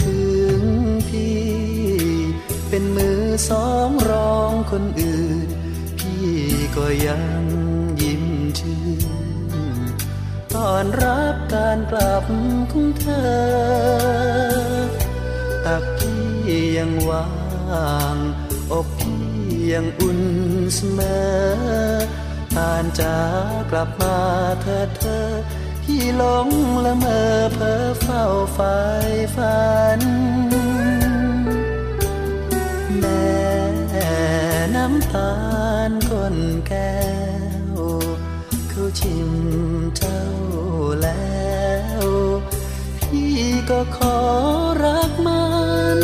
[0.02, 0.22] ถึ
[0.60, 0.62] ง
[1.08, 1.44] พี่
[2.68, 5.48] เป็นมือสองรองคนอื่น
[5.98, 6.30] พี่
[6.76, 7.39] ก็ยัง
[10.64, 12.24] ตอนรับการกลับ
[12.72, 13.30] ของเธอ
[15.64, 16.22] ตักพี่
[16.76, 17.26] ยังว่า
[18.14, 18.16] ง
[18.72, 19.22] อกพี่
[19.72, 20.20] ยังอุ่น
[20.74, 21.98] เสมอ
[22.56, 23.18] ตานจา
[23.70, 24.18] กลับมา
[24.62, 25.26] เธอเธอ
[25.82, 26.48] พี่หลง
[26.84, 28.60] ละเมอเพ้อเฝ้าไฟ
[29.36, 29.60] ฝั
[29.98, 30.00] น
[32.98, 33.30] แม่
[34.74, 35.32] น้ำตา
[35.88, 36.36] ลก้น
[36.68, 36.90] แก้
[38.98, 39.32] ชิม
[39.96, 40.24] เจ้า
[41.02, 41.40] แล้
[42.02, 42.04] ว
[43.00, 43.36] พี่
[43.70, 44.18] ก็ขอ
[44.84, 45.44] รักมั
[45.96, 45.98] น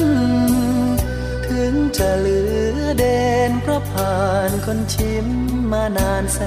[1.46, 2.40] ถึงจะเหลื
[2.76, 5.26] อเด่นเพราะผ่านคนชิม
[5.72, 6.38] มานานแส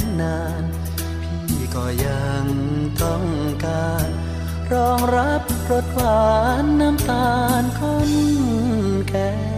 [0.00, 0.62] นนาน
[1.46, 2.44] พี่ก็ยัง
[3.02, 3.24] ต้อง
[3.64, 4.08] การ
[4.72, 6.26] รองรับรสหวา
[6.62, 7.30] นน้ำตา
[7.62, 8.10] ลคน
[9.10, 9.55] แก้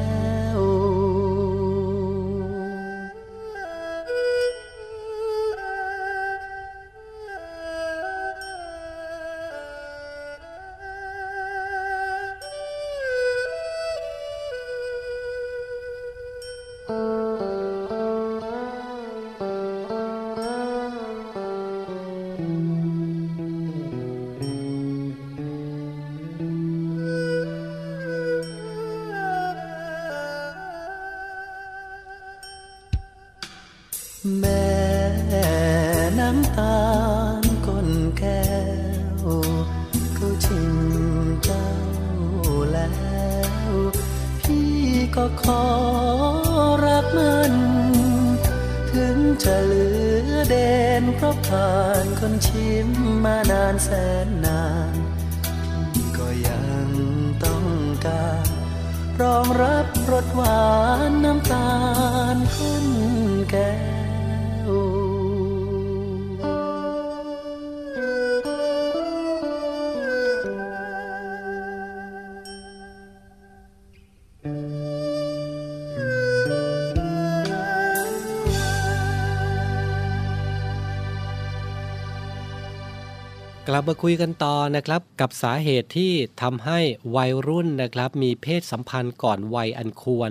[83.81, 86.13] ลับมาคุยกันต่อนะครับ กับสาเหตุที่
[86.43, 86.81] ทำให้
[87.17, 90.31] วัยรุ่นนะครับ มีเพศสัมพันธ์ก่อนวัยอันควร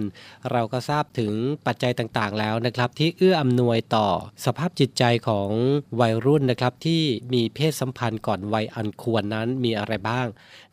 [0.51, 1.33] เราก็ทราบถึง
[1.65, 4.07] ปัจจัยต่างๆแล้วนะครับ ที่เอื้ออำนวยต่อ
[4.45, 5.49] สภาพจิตใจของ
[5.99, 10.27] วัยรุ่นนะครับ ที่มีเพศสัมพันธ์ก่อนวัยอันควรนั้นมีอะไรบ้าง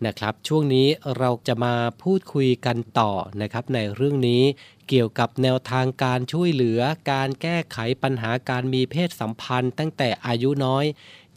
[0.06, 0.86] นะครับ ช่วงนี้
[1.18, 4.42] เราจะมาพูดคุยกันต่อนะครับในเรื่องนี้
[4.88, 6.80] เกี่ยวกับแนวทางการช่วยเหลือ
[7.12, 10.86] การแก้ไขปัญหาการมีเพศสัมพันธ์ ตั้งแต่อายุน้อย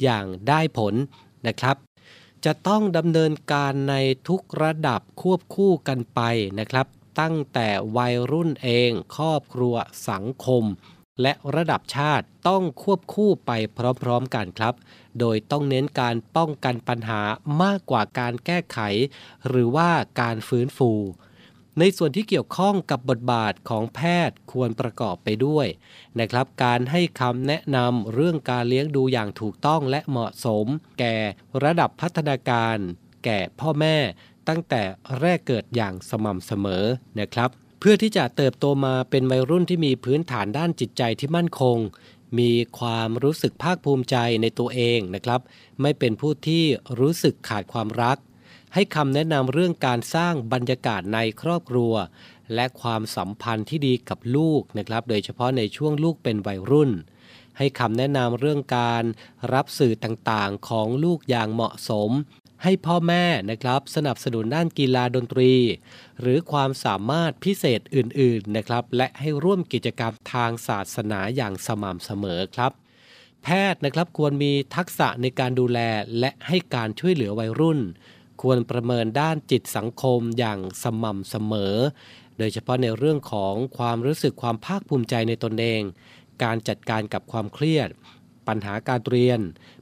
[0.03, 0.93] อย่างได้ผล
[1.45, 1.77] นะครับ
[2.45, 3.95] จะต้องดำเนินการใน
[4.27, 6.21] ทุกระดับควบคู่กันไป
[6.59, 6.87] นะครับ
[7.19, 7.67] ตั้งแต่
[7.97, 9.75] วัยรุ่นเอง ครอบครัว
[10.09, 10.63] สังคม
[11.21, 13.51] และระดับชาติต้องควบคู่ไป
[14.01, 14.73] พร้อมๆกันครับ
[15.19, 17.21] โดยต้องเน้นการป้องกันปัญหา
[17.61, 18.79] มากกว่าการแก้ไข
[19.47, 19.89] หรือว่า
[20.21, 20.91] การฟื้นฟู
[21.79, 23.99] ในส่วนที่เกี่ยวข้องกับบทบาทของแพ
[24.29, 25.67] ทย์ควรประกอบไปด้วย
[26.19, 30.65] นะครับ การให้คำแนะนำเรื่องการเลี้ยงดูอย่างถูกต้องและเหมาะสม
[30.99, 31.15] แก่
[31.63, 32.77] ระดับพัฒนาการ
[33.25, 33.97] แก่พ่อแม่
[34.47, 34.83] ตั้งแต่
[35.19, 36.85] แรกเกิดอย่างสม่ำเสมอ
[37.19, 37.49] นะครับ
[37.79, 41.77] เพื่อที่จะเติบโตมาเป็นวัยรุ่นที่มีพื้นฐานด้านจิตใจที่มั่นคง
[42.39, 45.41] มีความรู้สึกภาคภูมิใจในตัวเองนะครับ
[45.81, 46.63] ไม่เป็นผู้ที่
[46.99, 48.17] รู้สึกขาดความรัก
[48.73, 51.93] ให้คำแนะนำเรื่องการสร้างบรรยากาศในครอบครัว
[52.55, 56.91] และความสัมพันธ์ที่ดีกับลูกนะครับ โดยเฉพาะในช่วงลูกเป็นวัยรุ่น
[57.57, 59.03] ให้คำแนะนำเรื่องการ
[59.53, 62.11] รับสื่อต่างๆ ของลูกอย่างเหมาะสม
[62.63, 65.53] ให้พ่อแม่นะครับสนับสนุนด้านกีฬาดนตรี
[66.21, 72.71] หรือความสามารถพิเศษอื่นๆนะครับ และให้ร่วมกิจกรรมทางศาสนาอย่างสม่ำเสมอครับ
[73.43, 75.79] แพทย์นะครับควรมีทักษะในการดูแล
[76.19, 77.79] และให้การช่วยเหลือวัยรุ่น
[78.41, 81.75] ควรประเมินด้านจิตสังคมอย่างสม่ำเสมอ
[82.37, 85.81] โดยเฉพาะในเรื่องของความรู้สึกความภาคภูมิใจในตนเอง
[86.43, 87.89] การจัดการกับความเครียด
[88.47, 89.39] ปัญหาการเรียน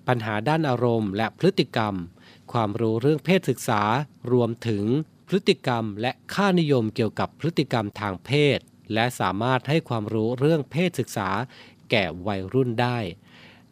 [0.08, 1.96] ปัญหาด้านอารมณ์ และพฤติกรรม
[2.52, 3.82] ความรู้เรื่องเพศศึกษา
[4.32, 4.84] รวมถึง
[5.28, 8.60] พฤติกรรม และค่านิยมเกี่ยวกับพฤติกรรมทางเพศ
[8.94, 11.30] และสามารถให้ความรู้เรื่องเพศศึกษา
[11.92, 12.98] แก่วัยรุ่นได้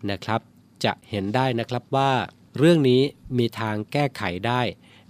[0.09, 0.41] นะครับ
[0.83, 2.11] จะเห็นได้นะครับว่า
[2.57, 3.01] เรื่องนี้
[3.37, 4.61] มีทางแก้ไขได้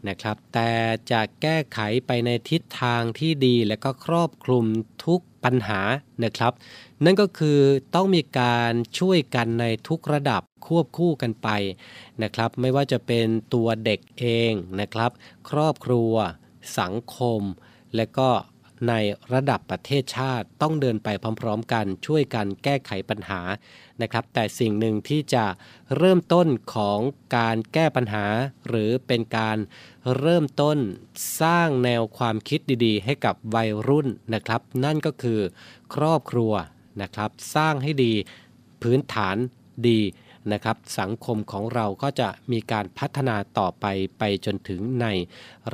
[0.08, 0.72] นะครับ แต่
[1.12, 4.66] จะแก้ไขไปในทิศทางที่ดีและก็ครอบคลุม
[5.06, 5.82] ทุกปัญหา
[6.24, 6.54] นะครับ
[7.04, 7.60] นั่นก็คือ
[7.96, 11.50] ต้องมีการช่วยกันในทุกระดับควบคู่กันไป
[12.24, 15.12] นะครับ ไม่ว่าจะเป็นตัวเด็กเองนะครับ
[15.50, 16.14] ครอบครัว
[16.80, 17.42] สังคม
[17.96, 18.30] และก็
[18.88, 18.94] ใน
[19.34, 21.10] ระดับประเทศชาติต้องเดินไป
[21.42, 23.42] พร้อมๆ กันช่วยกันแก้ไขปัญหา
[24.02, 25.46] นะครับ แต่สิ่งหนึ่งที่จะ
[25.98, 27.00] เริ่มต้นของ
[27.38, 28.26] การแก้ปัญหา
[28.68, 29.58] หรือเป็นการ
[30.18, 30.78] เริ่มต้น
[31.42, 35.40] สร้างแนวความคิดดีๆ ให้กับวัยรุ่นนะครับ นั่นก็คือ
[35.94, 36.54] ครอบครัว
[37.02, 38.14] นะครับ สร้างให้ดี
[38.82, 39.36] พื้นฐาน
[39.88, 40.00] ดี
[40.52, 43.86] นะครับ สังคมของเราก็จะมีการพัฒนาต่อไป
[44.20, 45.08] ไปจนถึงใน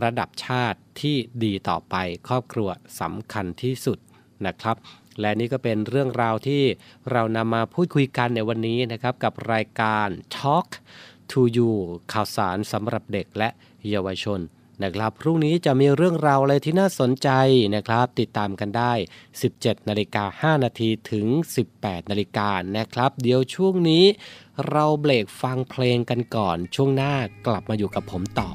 [0.02, 1.96] ระดับชาติที่ดีต่อไป
[2.28, 3.98] ครอบครัวสำคัญที่สุด
[4.46, 4.78] นะครับ
[5.22, 6.64] และนี่ก็เป็นเรื่องราวที่
[7.12, 10.08] เรานำมาพูดคุยกันในวันนี้นะครับ กับรายการ
[10.38, 10.68] Talk
[11.32, 11.72] to You
[12.14, 13.50] ข่าวสารสำหรับเด็กและ
[13.90, 14.42] เยาวชน
[14.84, 17.30] นะครับพรุ่งนี้จะมีเรื่องราวอะไรที่น่าสนใจ
[17.76, 18.94] นะครับ ติดตามกันได้
[19.42, 21.28] 17นาฬิกา5นาทีถึง
[21.68, 24.06] 18นาฬิกานะครับ เดี๋ยวช่วงนี้
[24.68, 27.14] เราเบรกฟังเพลงกันก่อนช่วงหน้า
[27.48, 28.50] กลับมาอยู่กับผมต่อ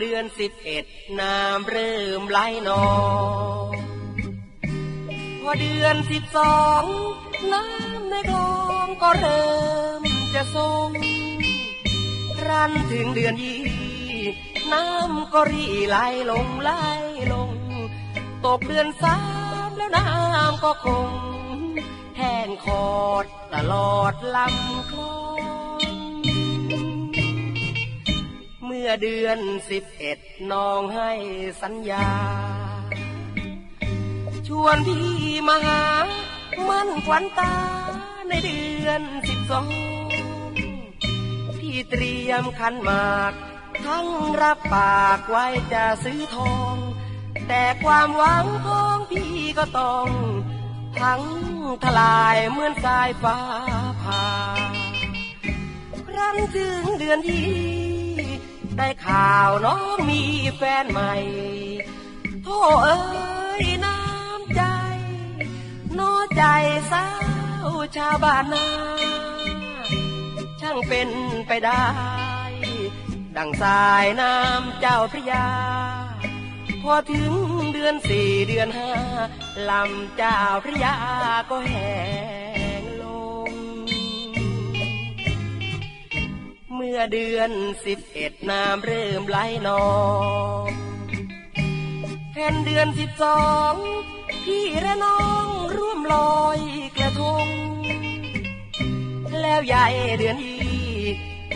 [0.00, 0.84] เดือนสิบเอ็ด
[1.20, 2.86] น้ำเริ่มไหลนอ
[3.66, 3.70] ง
[5.40, 6.84] พอเดือนสิบสอง
[7.52, 8.52] น้ำในคลอ
[8.84, 9.50] งก็เริ่
[10.00, 10.02] ม
[10.34, 10.88] จะทรง
[12.46, 13.62] รันถึงเดือนยี่
[14.72, 15.96] น้ำก็รีไหล
[16.30, 16.70] ลงไหล
[17.32, 17.50] ลง
[18.44, 19.18] ตกเดือนสา
[19.68, 21.10] มแล้วน้ำก็คง
[22.18, 23.24] แห้งคอด
[23.54, 25.14] ตลอดลำคลอ
[25.71, 25.71] ง
[28.84, 29.38] อเดือน
[29.70, 30.18] สิบเอ็ด
[30.52, 31.10] น้องให้
[31.62, 32.08] สัญญา
[34.48, 35.08] ชวนพี่
[35.48, 35.84] มาหา
[36.68, 37.54] มันควันตา
[38.28, 39.66] ในเดือนสิบสอง
[41.58, 43.32] พี่เตรียมขันหมาก
[43.84, 44.06] ทั้ง
[44.42, 46.76] รับปากไว้จะซื้อทอง
[47.48, 50.08] แต่ความหวังของพี่ก็ต้อง
[51.00, 51.22] ทั้ง
[51.84, 53.38] ทลายเหมือนสายฟ้า
[54.02, 54.26] ผ่า
[56.08, 57.91] ครั้งถึงเดือนที่
[58.82, 60.22] ได้ข่าวน้องมี
[60.56, 61.14] แฟนใหม่
[62.42, 63.00] โธ่เอ้
[63.62, 64.62] ยน้ำใจ
[65.98, 66.44] น้อใจ
[66.90, 67.06] สา
[67.64, 68.66] วชาวบ้านนา
[70.60, 71.10] ช่างเป็น
[71.48, 71.84] ไปได้
[73.36, 75.46] ดังสายน้ำเจ้าพระยา
[76.82, 77.32] พอถึง
[77.74, 78.92] เดือนสี่เดือนห้า
[79.70, 80.96] ลำเจ้าพระยา
[81.50, 82.41] ก็แห้
[86.94, 87.50] มื่อเดือน
[87.86, 89.86] สิบเอ็ดน้ำเริ่มไหลนอ
[90.66, 90.68] ง
[92.32, 93.74] แผ่นเดือนสิบสอง
[94.44, 96.58] พี่และน้องร่วมลอย
[96.96, 97.46] กระทง
[99.40, 99.86] แล้วใหญ่
[100.18, 100.56] เดือนอี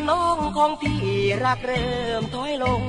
[0.09, 1.03] น้องของพี่
[1.45, 2.82] รักเริ่มถอยลง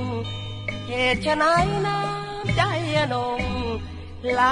[0.88, 2.62] เหตุฉะนั้นน้ำใจ
[3.14, 3.40] นง
[4.32, 4.42] ไหล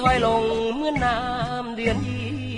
[0.00, 0.42] ถอยลง
[0.76, 2.53] เมื่อน้ำเดือนยี่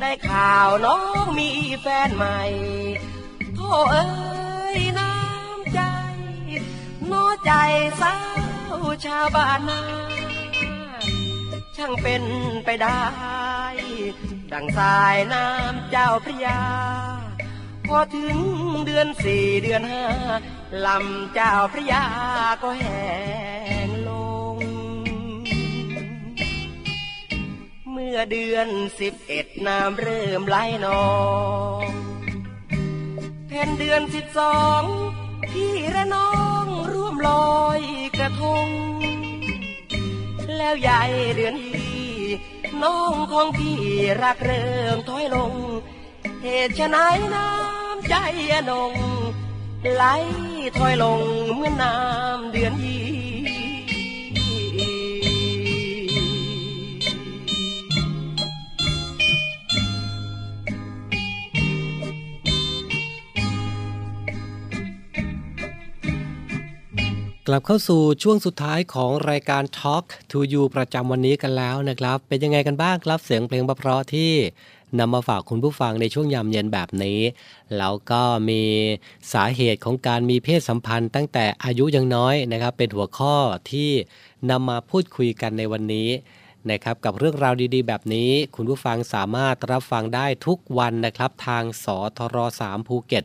[0.00, 2.40] ได้ข่าวน้องมีแฟนใหม่
[3.54, 4.06] โธ่เอ้
[4.76, 5.80] ยน้ำใจ
[7.10, 7.52] น้อใจ
[8.00, 8.16] สา
[8.74, 9.80] วชาวบ้านนา
[11.76, 12.24] ช่างเป็น
[12.64, 13.02] ไปได้
[14.52, 16.60] ดังสายน้ำเจ้าพระยา
[17.88, 18.36] พอถึง
[18.86, 20.04] เดือนสี่เดือนห้า
[20.86, 22.04] ลำเจ้าพระยา
[22.62, 23.71] ก็แห้
[28.14, 28.68] มื่อเดือน
[29.00, 31.04] สิบเอ็ดน้ำเริ่มไหลนอ
[31.82, 31.86] ง
[33.48, 34.82] แผ่นเดือนสิบสอง
[35.50, 36.32] พี่และน้อ
[36.64, 37.80] งร่วมลอย
[38.18, 38.68] กระทง
[40.56, 41.92] แล้วยายเดือนดี
[42.82, 43.80] น้องของพี่
[44.22, 45.52] รักเริ่มถอยลง
[46.42, 46.96] เหตุฉะไหน
[47.34, 48.14] น้ำใจ
[48.52, 48.92] อนง
[49.94, 50.04] ไหล
[50.78, 51.20] ถอยลง
[51.54, 52.91] เหมือนน้ำเดือนยี
[67.48, 74.32] กลับเข้าสู่ช่วงสุดท้ายของรายการ Talk to You ประจำวันนี้กันแล้วนะครับ เป็นยังไงกันบ้างครับเสียงเพลงเพราะที่
[74.98, 77.20] นำมาฝากคุณผู้ฟังในช่วงยามเย็นแบบนี้
[77.78, 78.62] แล้วก็มี
[79.32, 83.34] สาเหตุของการมีเพศสัมพันธ์ ตั้งแต่อายุยังน้อยนะครับ เป็นหัวข้อ
[83.70, 83.90] ที่
[84.50, 86.08] นำมาพูดคุยกันในวันนี้
[86.70, 91.86] นะครับกับเรื่องราวดีๆ แบบนี้ คุณผู้ฟังสามารถรับฟังได้ทุกวันนะครับ ทางส
[92.18, 92.36] ทร
[92.66, 93.24] 3ภูเก็ต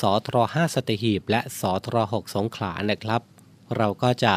[0.00, 3.22] สทร5สตหีบ และสทร6สงขลานะครับ
[3.76, 4.34] เราก็จะ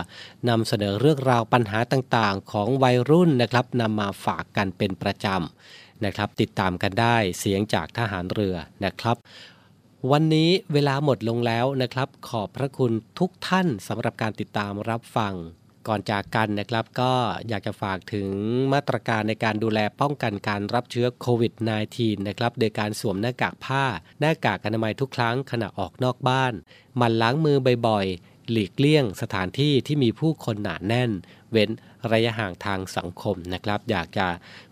[0.49, 8.55] นำเสนอเรื่องราวปัญหาต่างๆ ของวัยรุ่นนะครับนำมาฝากกันเป็นประจำนะครับ ติดตามกันได้เสียงจากทหารเรือ
[8.85, 9.17] นะครับ
[10.11, 15.33] วันนี้เวลาหมดลงแล้วนะครับ ขอบพระคุณทุกท่านสำหรับการติดตามรับฟัง
[15.87, 17.13] ก่อนจากกันนะครับก็
[17.47, 18.27] อยากจะฝากถึง
[18.73, 21.53] มาตรการในการดูแลป้องกันการรับเชื้อโควิด
[21.91, 23.83] -19 นะครับโดยการสวมหน้ากากผ้า
[24.19, 26.53] หน้ากากอนามัยทุกครั้งขณะออกนอกบ้าน
[27.01, 27.57] มันล้างมือ
[27.87, 28.05] บ่อย
[28.51, 31.11] หลีกเลี่ยงสถานที่ที่มีผู้คนหนาแน่น
[31.51, 31.69] เว้น
[32.11, 34.27] ระยะห่างทางสังคมนะครับ อยากจะ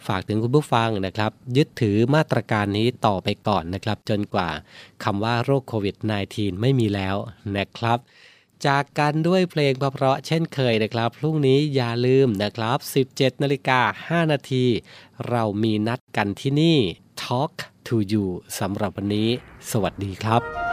[0.08, 4.50] ฝากถึงคุณผู้ฟังนะครับ ยึดถือมาตรการนี้ต่อไปก่อนนะครับ จนกว่า
[5.04, 5.96] คำว่าโรคโควิด
[6.30, 7.16] -19 ไม่มีแล้ว
[7.58, 8.00] นะครับ
[8.68, 12.78] จากกันด้วยเพลงเพราะเช่นเคยนะครับ พรุ่งนี้อย่าลืมนะครับ
[13.12, 14.66] 17นาฬิกา5นาที
[15.30, 16.78] เรามีนัดกันที่นี่
[17.22, 17.54] Talk
[17.88, 18.26] to you
[18.60, 19.30] สำหรับวันนี้
[19.72, 20.69] สวัสดีครับ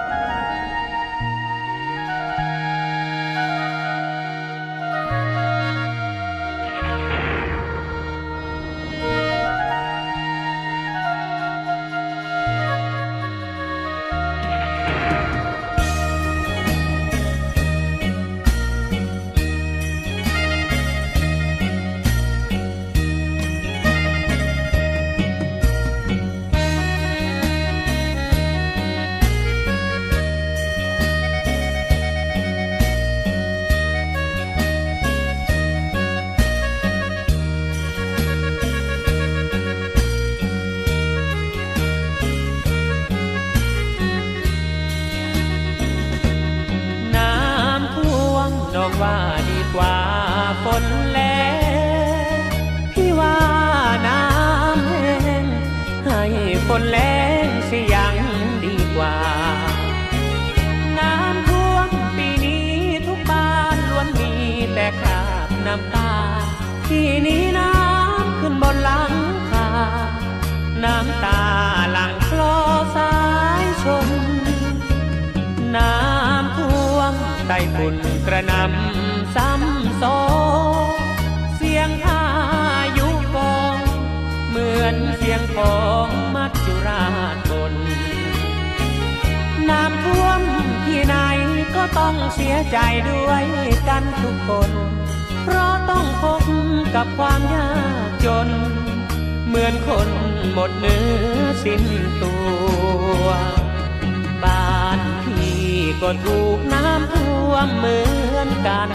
[106.03, 108.01] ก็ถูกน้ำท่วมเหมื
[108.35, 108.89] อนกัน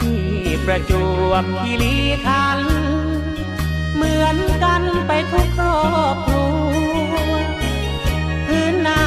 [0.00, 0.24] ที่
[0.64, 0.92] ประจ
[1.26, 1.96] วบคีรี
[2.26, 2.60] ขัน
[3.94, 5.80] เหมือนกันไปทุกครอ
[6.14, 6.54] บครัว
[8.46, 9.02] พื้นนา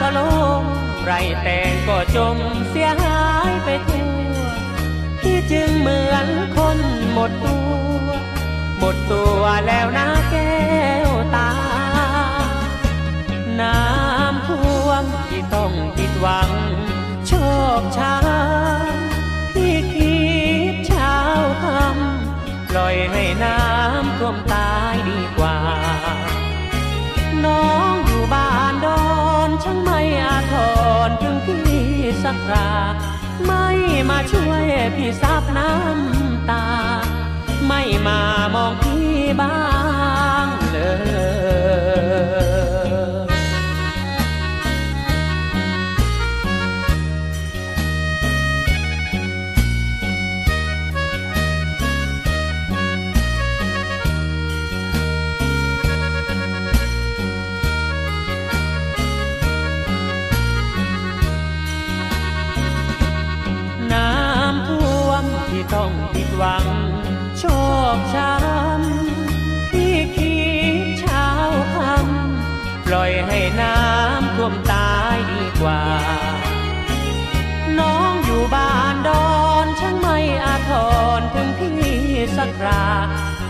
[0.00, 0.18] ก็โล
[0.60, 0.62] ง
[1.04, 2.36] ไรแต่งก็จม
[2.70, 4.40] เสียหายไปทั่ว
[5.22, 6.26] ที่จึงเหมือน
[6.56, 6.78] คน
[7.12, 8.10] หมดตัว
[8.78, 10.60] หมดตัวแล้วนะแก้
[11.08, 11.50] วตา
[13.60, 16.50] น้ำท่วมที่ต้องผิ หวัง
[17.26, 17.32] โช
[17.80, 18.16] คช้า
[19.54, 20.16] ที่คิ
[20.72, 21.16] ดเช้า
[21.64, 25.58] ทำปล่อยให้น้ำท่วมตายดีกว่า
[27.44, 29.04] น้องอยู่บ้านดอ
[29.48, 30.54] นช่างไม่อาท
[31.06, 31.64] รถึงพี่
[32.24, 32.70] สักรา
[33.46, 33.66] ไม่
[34.10, 34.64] มาช่วย
[34.96, 36.64] พี่ซับน้ำตา
[37.66, 38.20] ไม่มา
[38.54, 39.10] มองพี่
[39.40, 39.58] บ้า
[40.44, 40.45] ง
[82.60, 82.84] กรา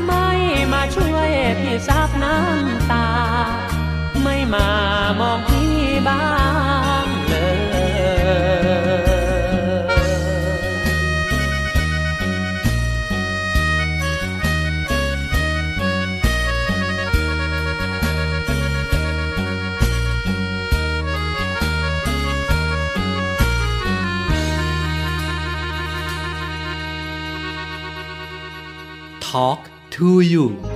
[0.07, 0.28] ไม่
[0.72, 1.30] มาช่วย
[1.61, 3.07] พี่ซับน้ำตา
[4.22, 4.68] ไม่มา
[5.20, 5.74] มองพี่
[6.09, 6.36] บ้าง
[29.37, 30.75] Talk to you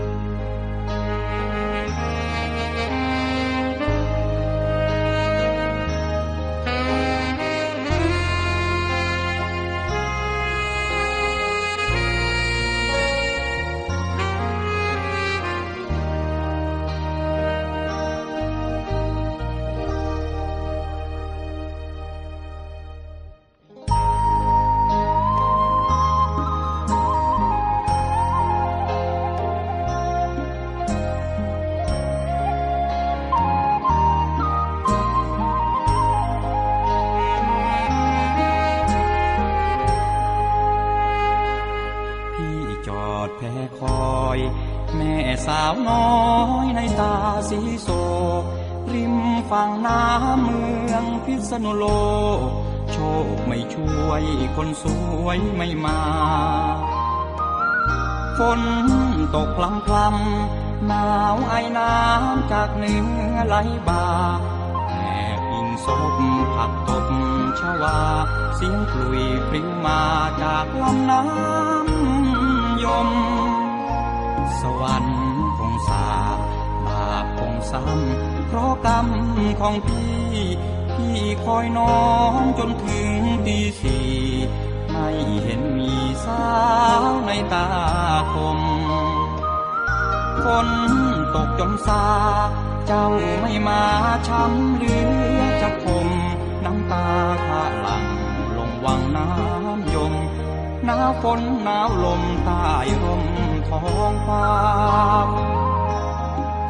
[101.23, 102.65] ฝนหนาวลมใต้
[103.03, 103.25] ร่ม
[103.69, 104.47] ท้องฟ้า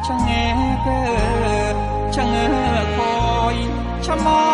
[0.05, 1.75] ชะเง้อเกอ
[2.15, 3.15] ชะเง้อคอ
[3.53, 3.55] ย
[4.05, 4.50] ชะมอ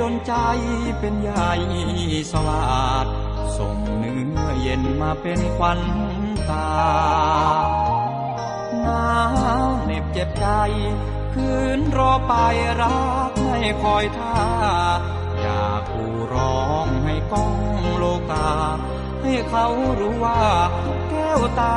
[0.00, 0.34] ดลใจ
[1.00, 1.52] เป็นใหญ่
[2.32, 3.06] สวาด
[3.58, 5.80] ส่งเนื้อเย็นมาเป็นควัน
[6.50, 6.68] ตา
[8.82, 9.12] หนา
[9.64, 10.46] วเหน็บเจ็บใจ
[11.34, 12.32] คืนรอไป
[12.80, 14.36] รักไม่คอยท่า
[15.40, 17.54] อยากกูร้องให้ก้อง
[17.96, 18.50] โลกา
[19.22, 19.66] ให้เขา
[20.00, 20.40] รู้ว่า
[21.10, 21.76] แก้วตา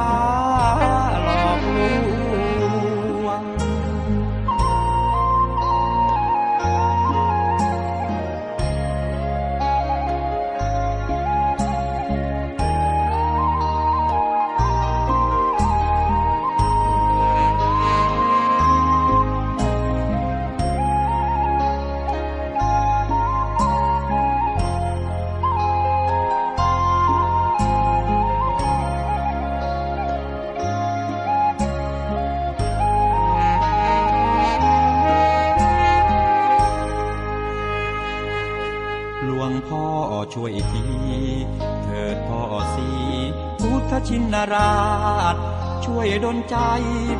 [46.51, 46.57] ใจ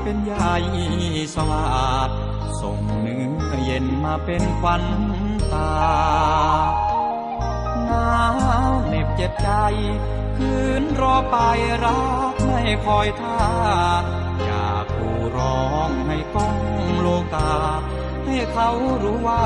[0.04, 0.56] เป็นใหญ่
[1.36, 2.10] สวาด
[2.62, 4.84] ส่งเนื้อเย็นมาเป็นควัน
[5.54, 5.72] ตา
[7.86, 8.36] หนาว
[8.88, 9.50] เหน็บเจ็บใจ
[10.38, 11.38] คืนรอไป
[11.84, 12.02] รั
[12.34, 13.42] กไม่คอยท่า
[14.44, 16.58] อยากกูร้องให้ก้อง
[17.00, 17.54] โลกา
[18.26, 18.70] ให้เขา
[19.04, 19.44] รู้ว่า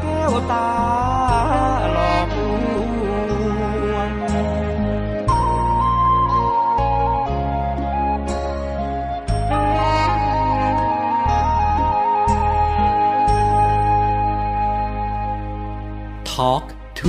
[0.00, 0.70] แก้วตา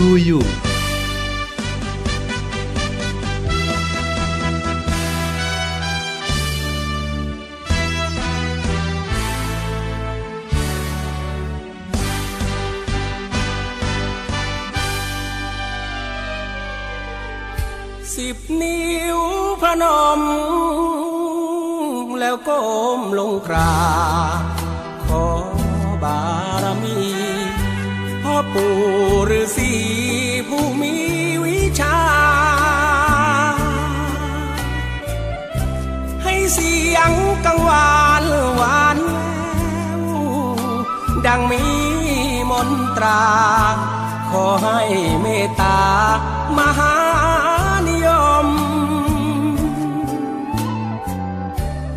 [0.02, 0.44] ดูอยู่
[18.16, 19.20] สิบนิ้ว
[19.62, 19.84] พน
[20.20, 20.22] ม
[22.20, 22.62] แล้วก้
[23.00, 23.76] มลงกรา
[24.42, 24.51] บ
[28.54, 28.74] ปู่
[29.40, 29.72] ฤาษี
[30.48, 30.94] ผู้มี
[31.46, 32.00] วิชา
[36.24, 37.12] ให้เสียง
[37.46, 38.24] กังวาน
[38.56, 39.12] หวานแว
[40.00, 40.04] ว
[41.26, 41.64] ดังมี
[42.52, 43.24] มนตรา
[44.30, 44.80] ขอให้
[45.22, 45.82] เมตตา
[46.58, 46.96] มหา
[47.88, 48.08] นิย
[48.46, 48.48] ม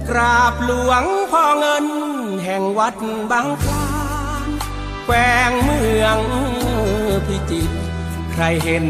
[0.08, 1.86] กราบหลวงพ่อเงิน
[2.44, 2.94] แห่งวัด
[3.30, 3.83] บางคลา
[5.06, 5.16] แขว
[5.48, 6.18] งเมือง
[7.26, 7.76] พิจิตร
[8.32, 8.86] ใครเห็น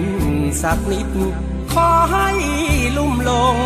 [0.63, 1.09] สักนิด
[1.73, 2.29] ขอให้
[2.97, 3.57] ลุ่มลง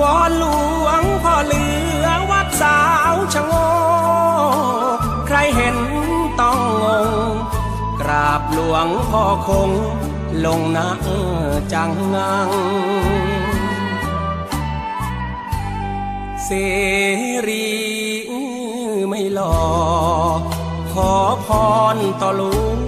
[0.00, 0.44] วอนหล
[0.84, 1.64] วงพ่อเหลื
[2.04, 2.80] อวัดสา
[3.12, 3.52] วชะโง
[4.96, 5.76] กใครเห็น
[6.40, 6.84] ต้องง
[7.32, 7.34] ง
[8.00, 9.70] กราบหลวงพ่อคง
[10.44, 10.88] ลงนะ
[11.72, 12.48] จังงัง
[16.44, 16.50] เส
[17.48, 18.05] รี
[19.36, 19.60] หลอ
[20.92, 21.12] ขอ
[21.46, 21.48] พ
[21.94, 22.78] รต่อหลวง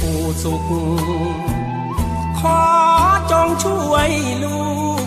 [0.00, 0.68] ปู่สุข
[2.40, 2.62] ขอ
[3.30, 4.10] จงช่วย
[4.44, 4.62] ลู
[5.00, 5.02] ก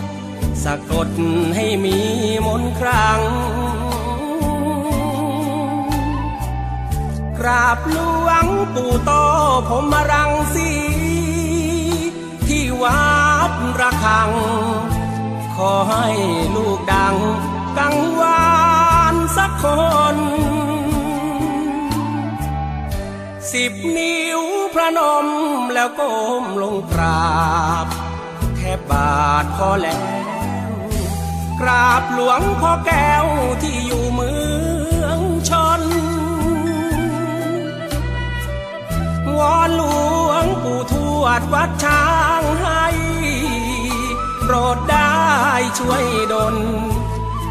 [0.64, 1.10] สะกด
[1.56, 1.98] ให้มี
[2.46, 3.20] มนครั้ง
[7.38, 9.12] กราบหลวงปู่โต
[9.68, 10.70] ผมมารังสี
[12.46, 13.06] ที่วั
[13.50, 14.30] ดระฆัง
[15.56, 16.06] ขอให้
[16.54, 17.16] ลูกดัง
[17.78, 18.46] กังวา
[19.12, 19.64] นสักค
[20.14, 20.16] น
[23.52, 24.40] สิบนิ้ว
[24.74, 25.26] พระนม
[25.74, 27.34] แล้วก้มลงกรา
[27.84, 27.86] บ
[28.56, 30.26] แทบบาทพอแล้ว
[31.60, 33.26] กราบหลวงพ่อแก้ว
[33.62, 34.32] ที่อยู่เมื
[35.02, 35.82] องชน
[39.38, 39.82] วอนหล
[40.28, 42.06] วงปู่ทวดวัดช้า
[42.40, 42.86] งให้
[44.44, 45.16] โปรดได้
[45.78, 46.56] ช่วยดล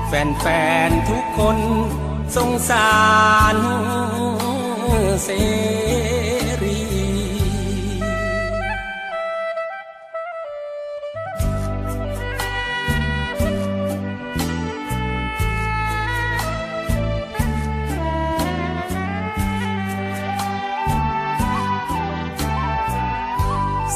[0.07, 0.45] แฟ
[0.87, 1.57] นๆทุกคน
[2.35, 2.93] สงสา
[3.55, 3.57] ร
[5.23, 5.29] เส
[6.61, 6.79] รี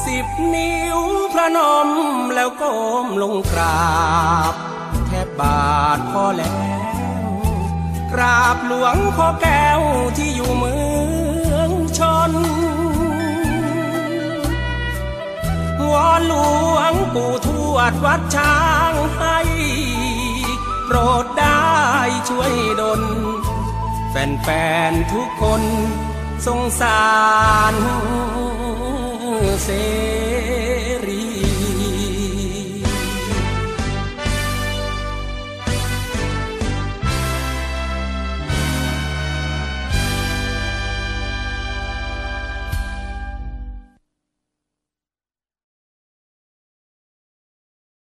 [0.04, 0.98] สิบนิ้ว
[1.32, 1.88] พระนม
[2.34, 3.90] แล้วก้มลงกรา
[4.52, 4.54] บ
[5.06, 7.20] แทบบาทพอแล้ว
[8.12, 9.80] กราบหลวงพ่อแก้ว
[10.16, 10.99] ที่อยู่มือ
[15.92, 16.34] วอนหล
[16.76, 18.58] วงปู่ทวดวัดช้า
[18.90, 19.38] งให้
[20.86, 21.70] โปรดได้
[22.28, 23.02] ช่วยดล
[24.10, 24.48] แฟ
[24.90, 25.62] นๆทุกคน
[26.46, 27.04] สงสา
[27.72, 27.74] ร
[29.64, 29.68] เส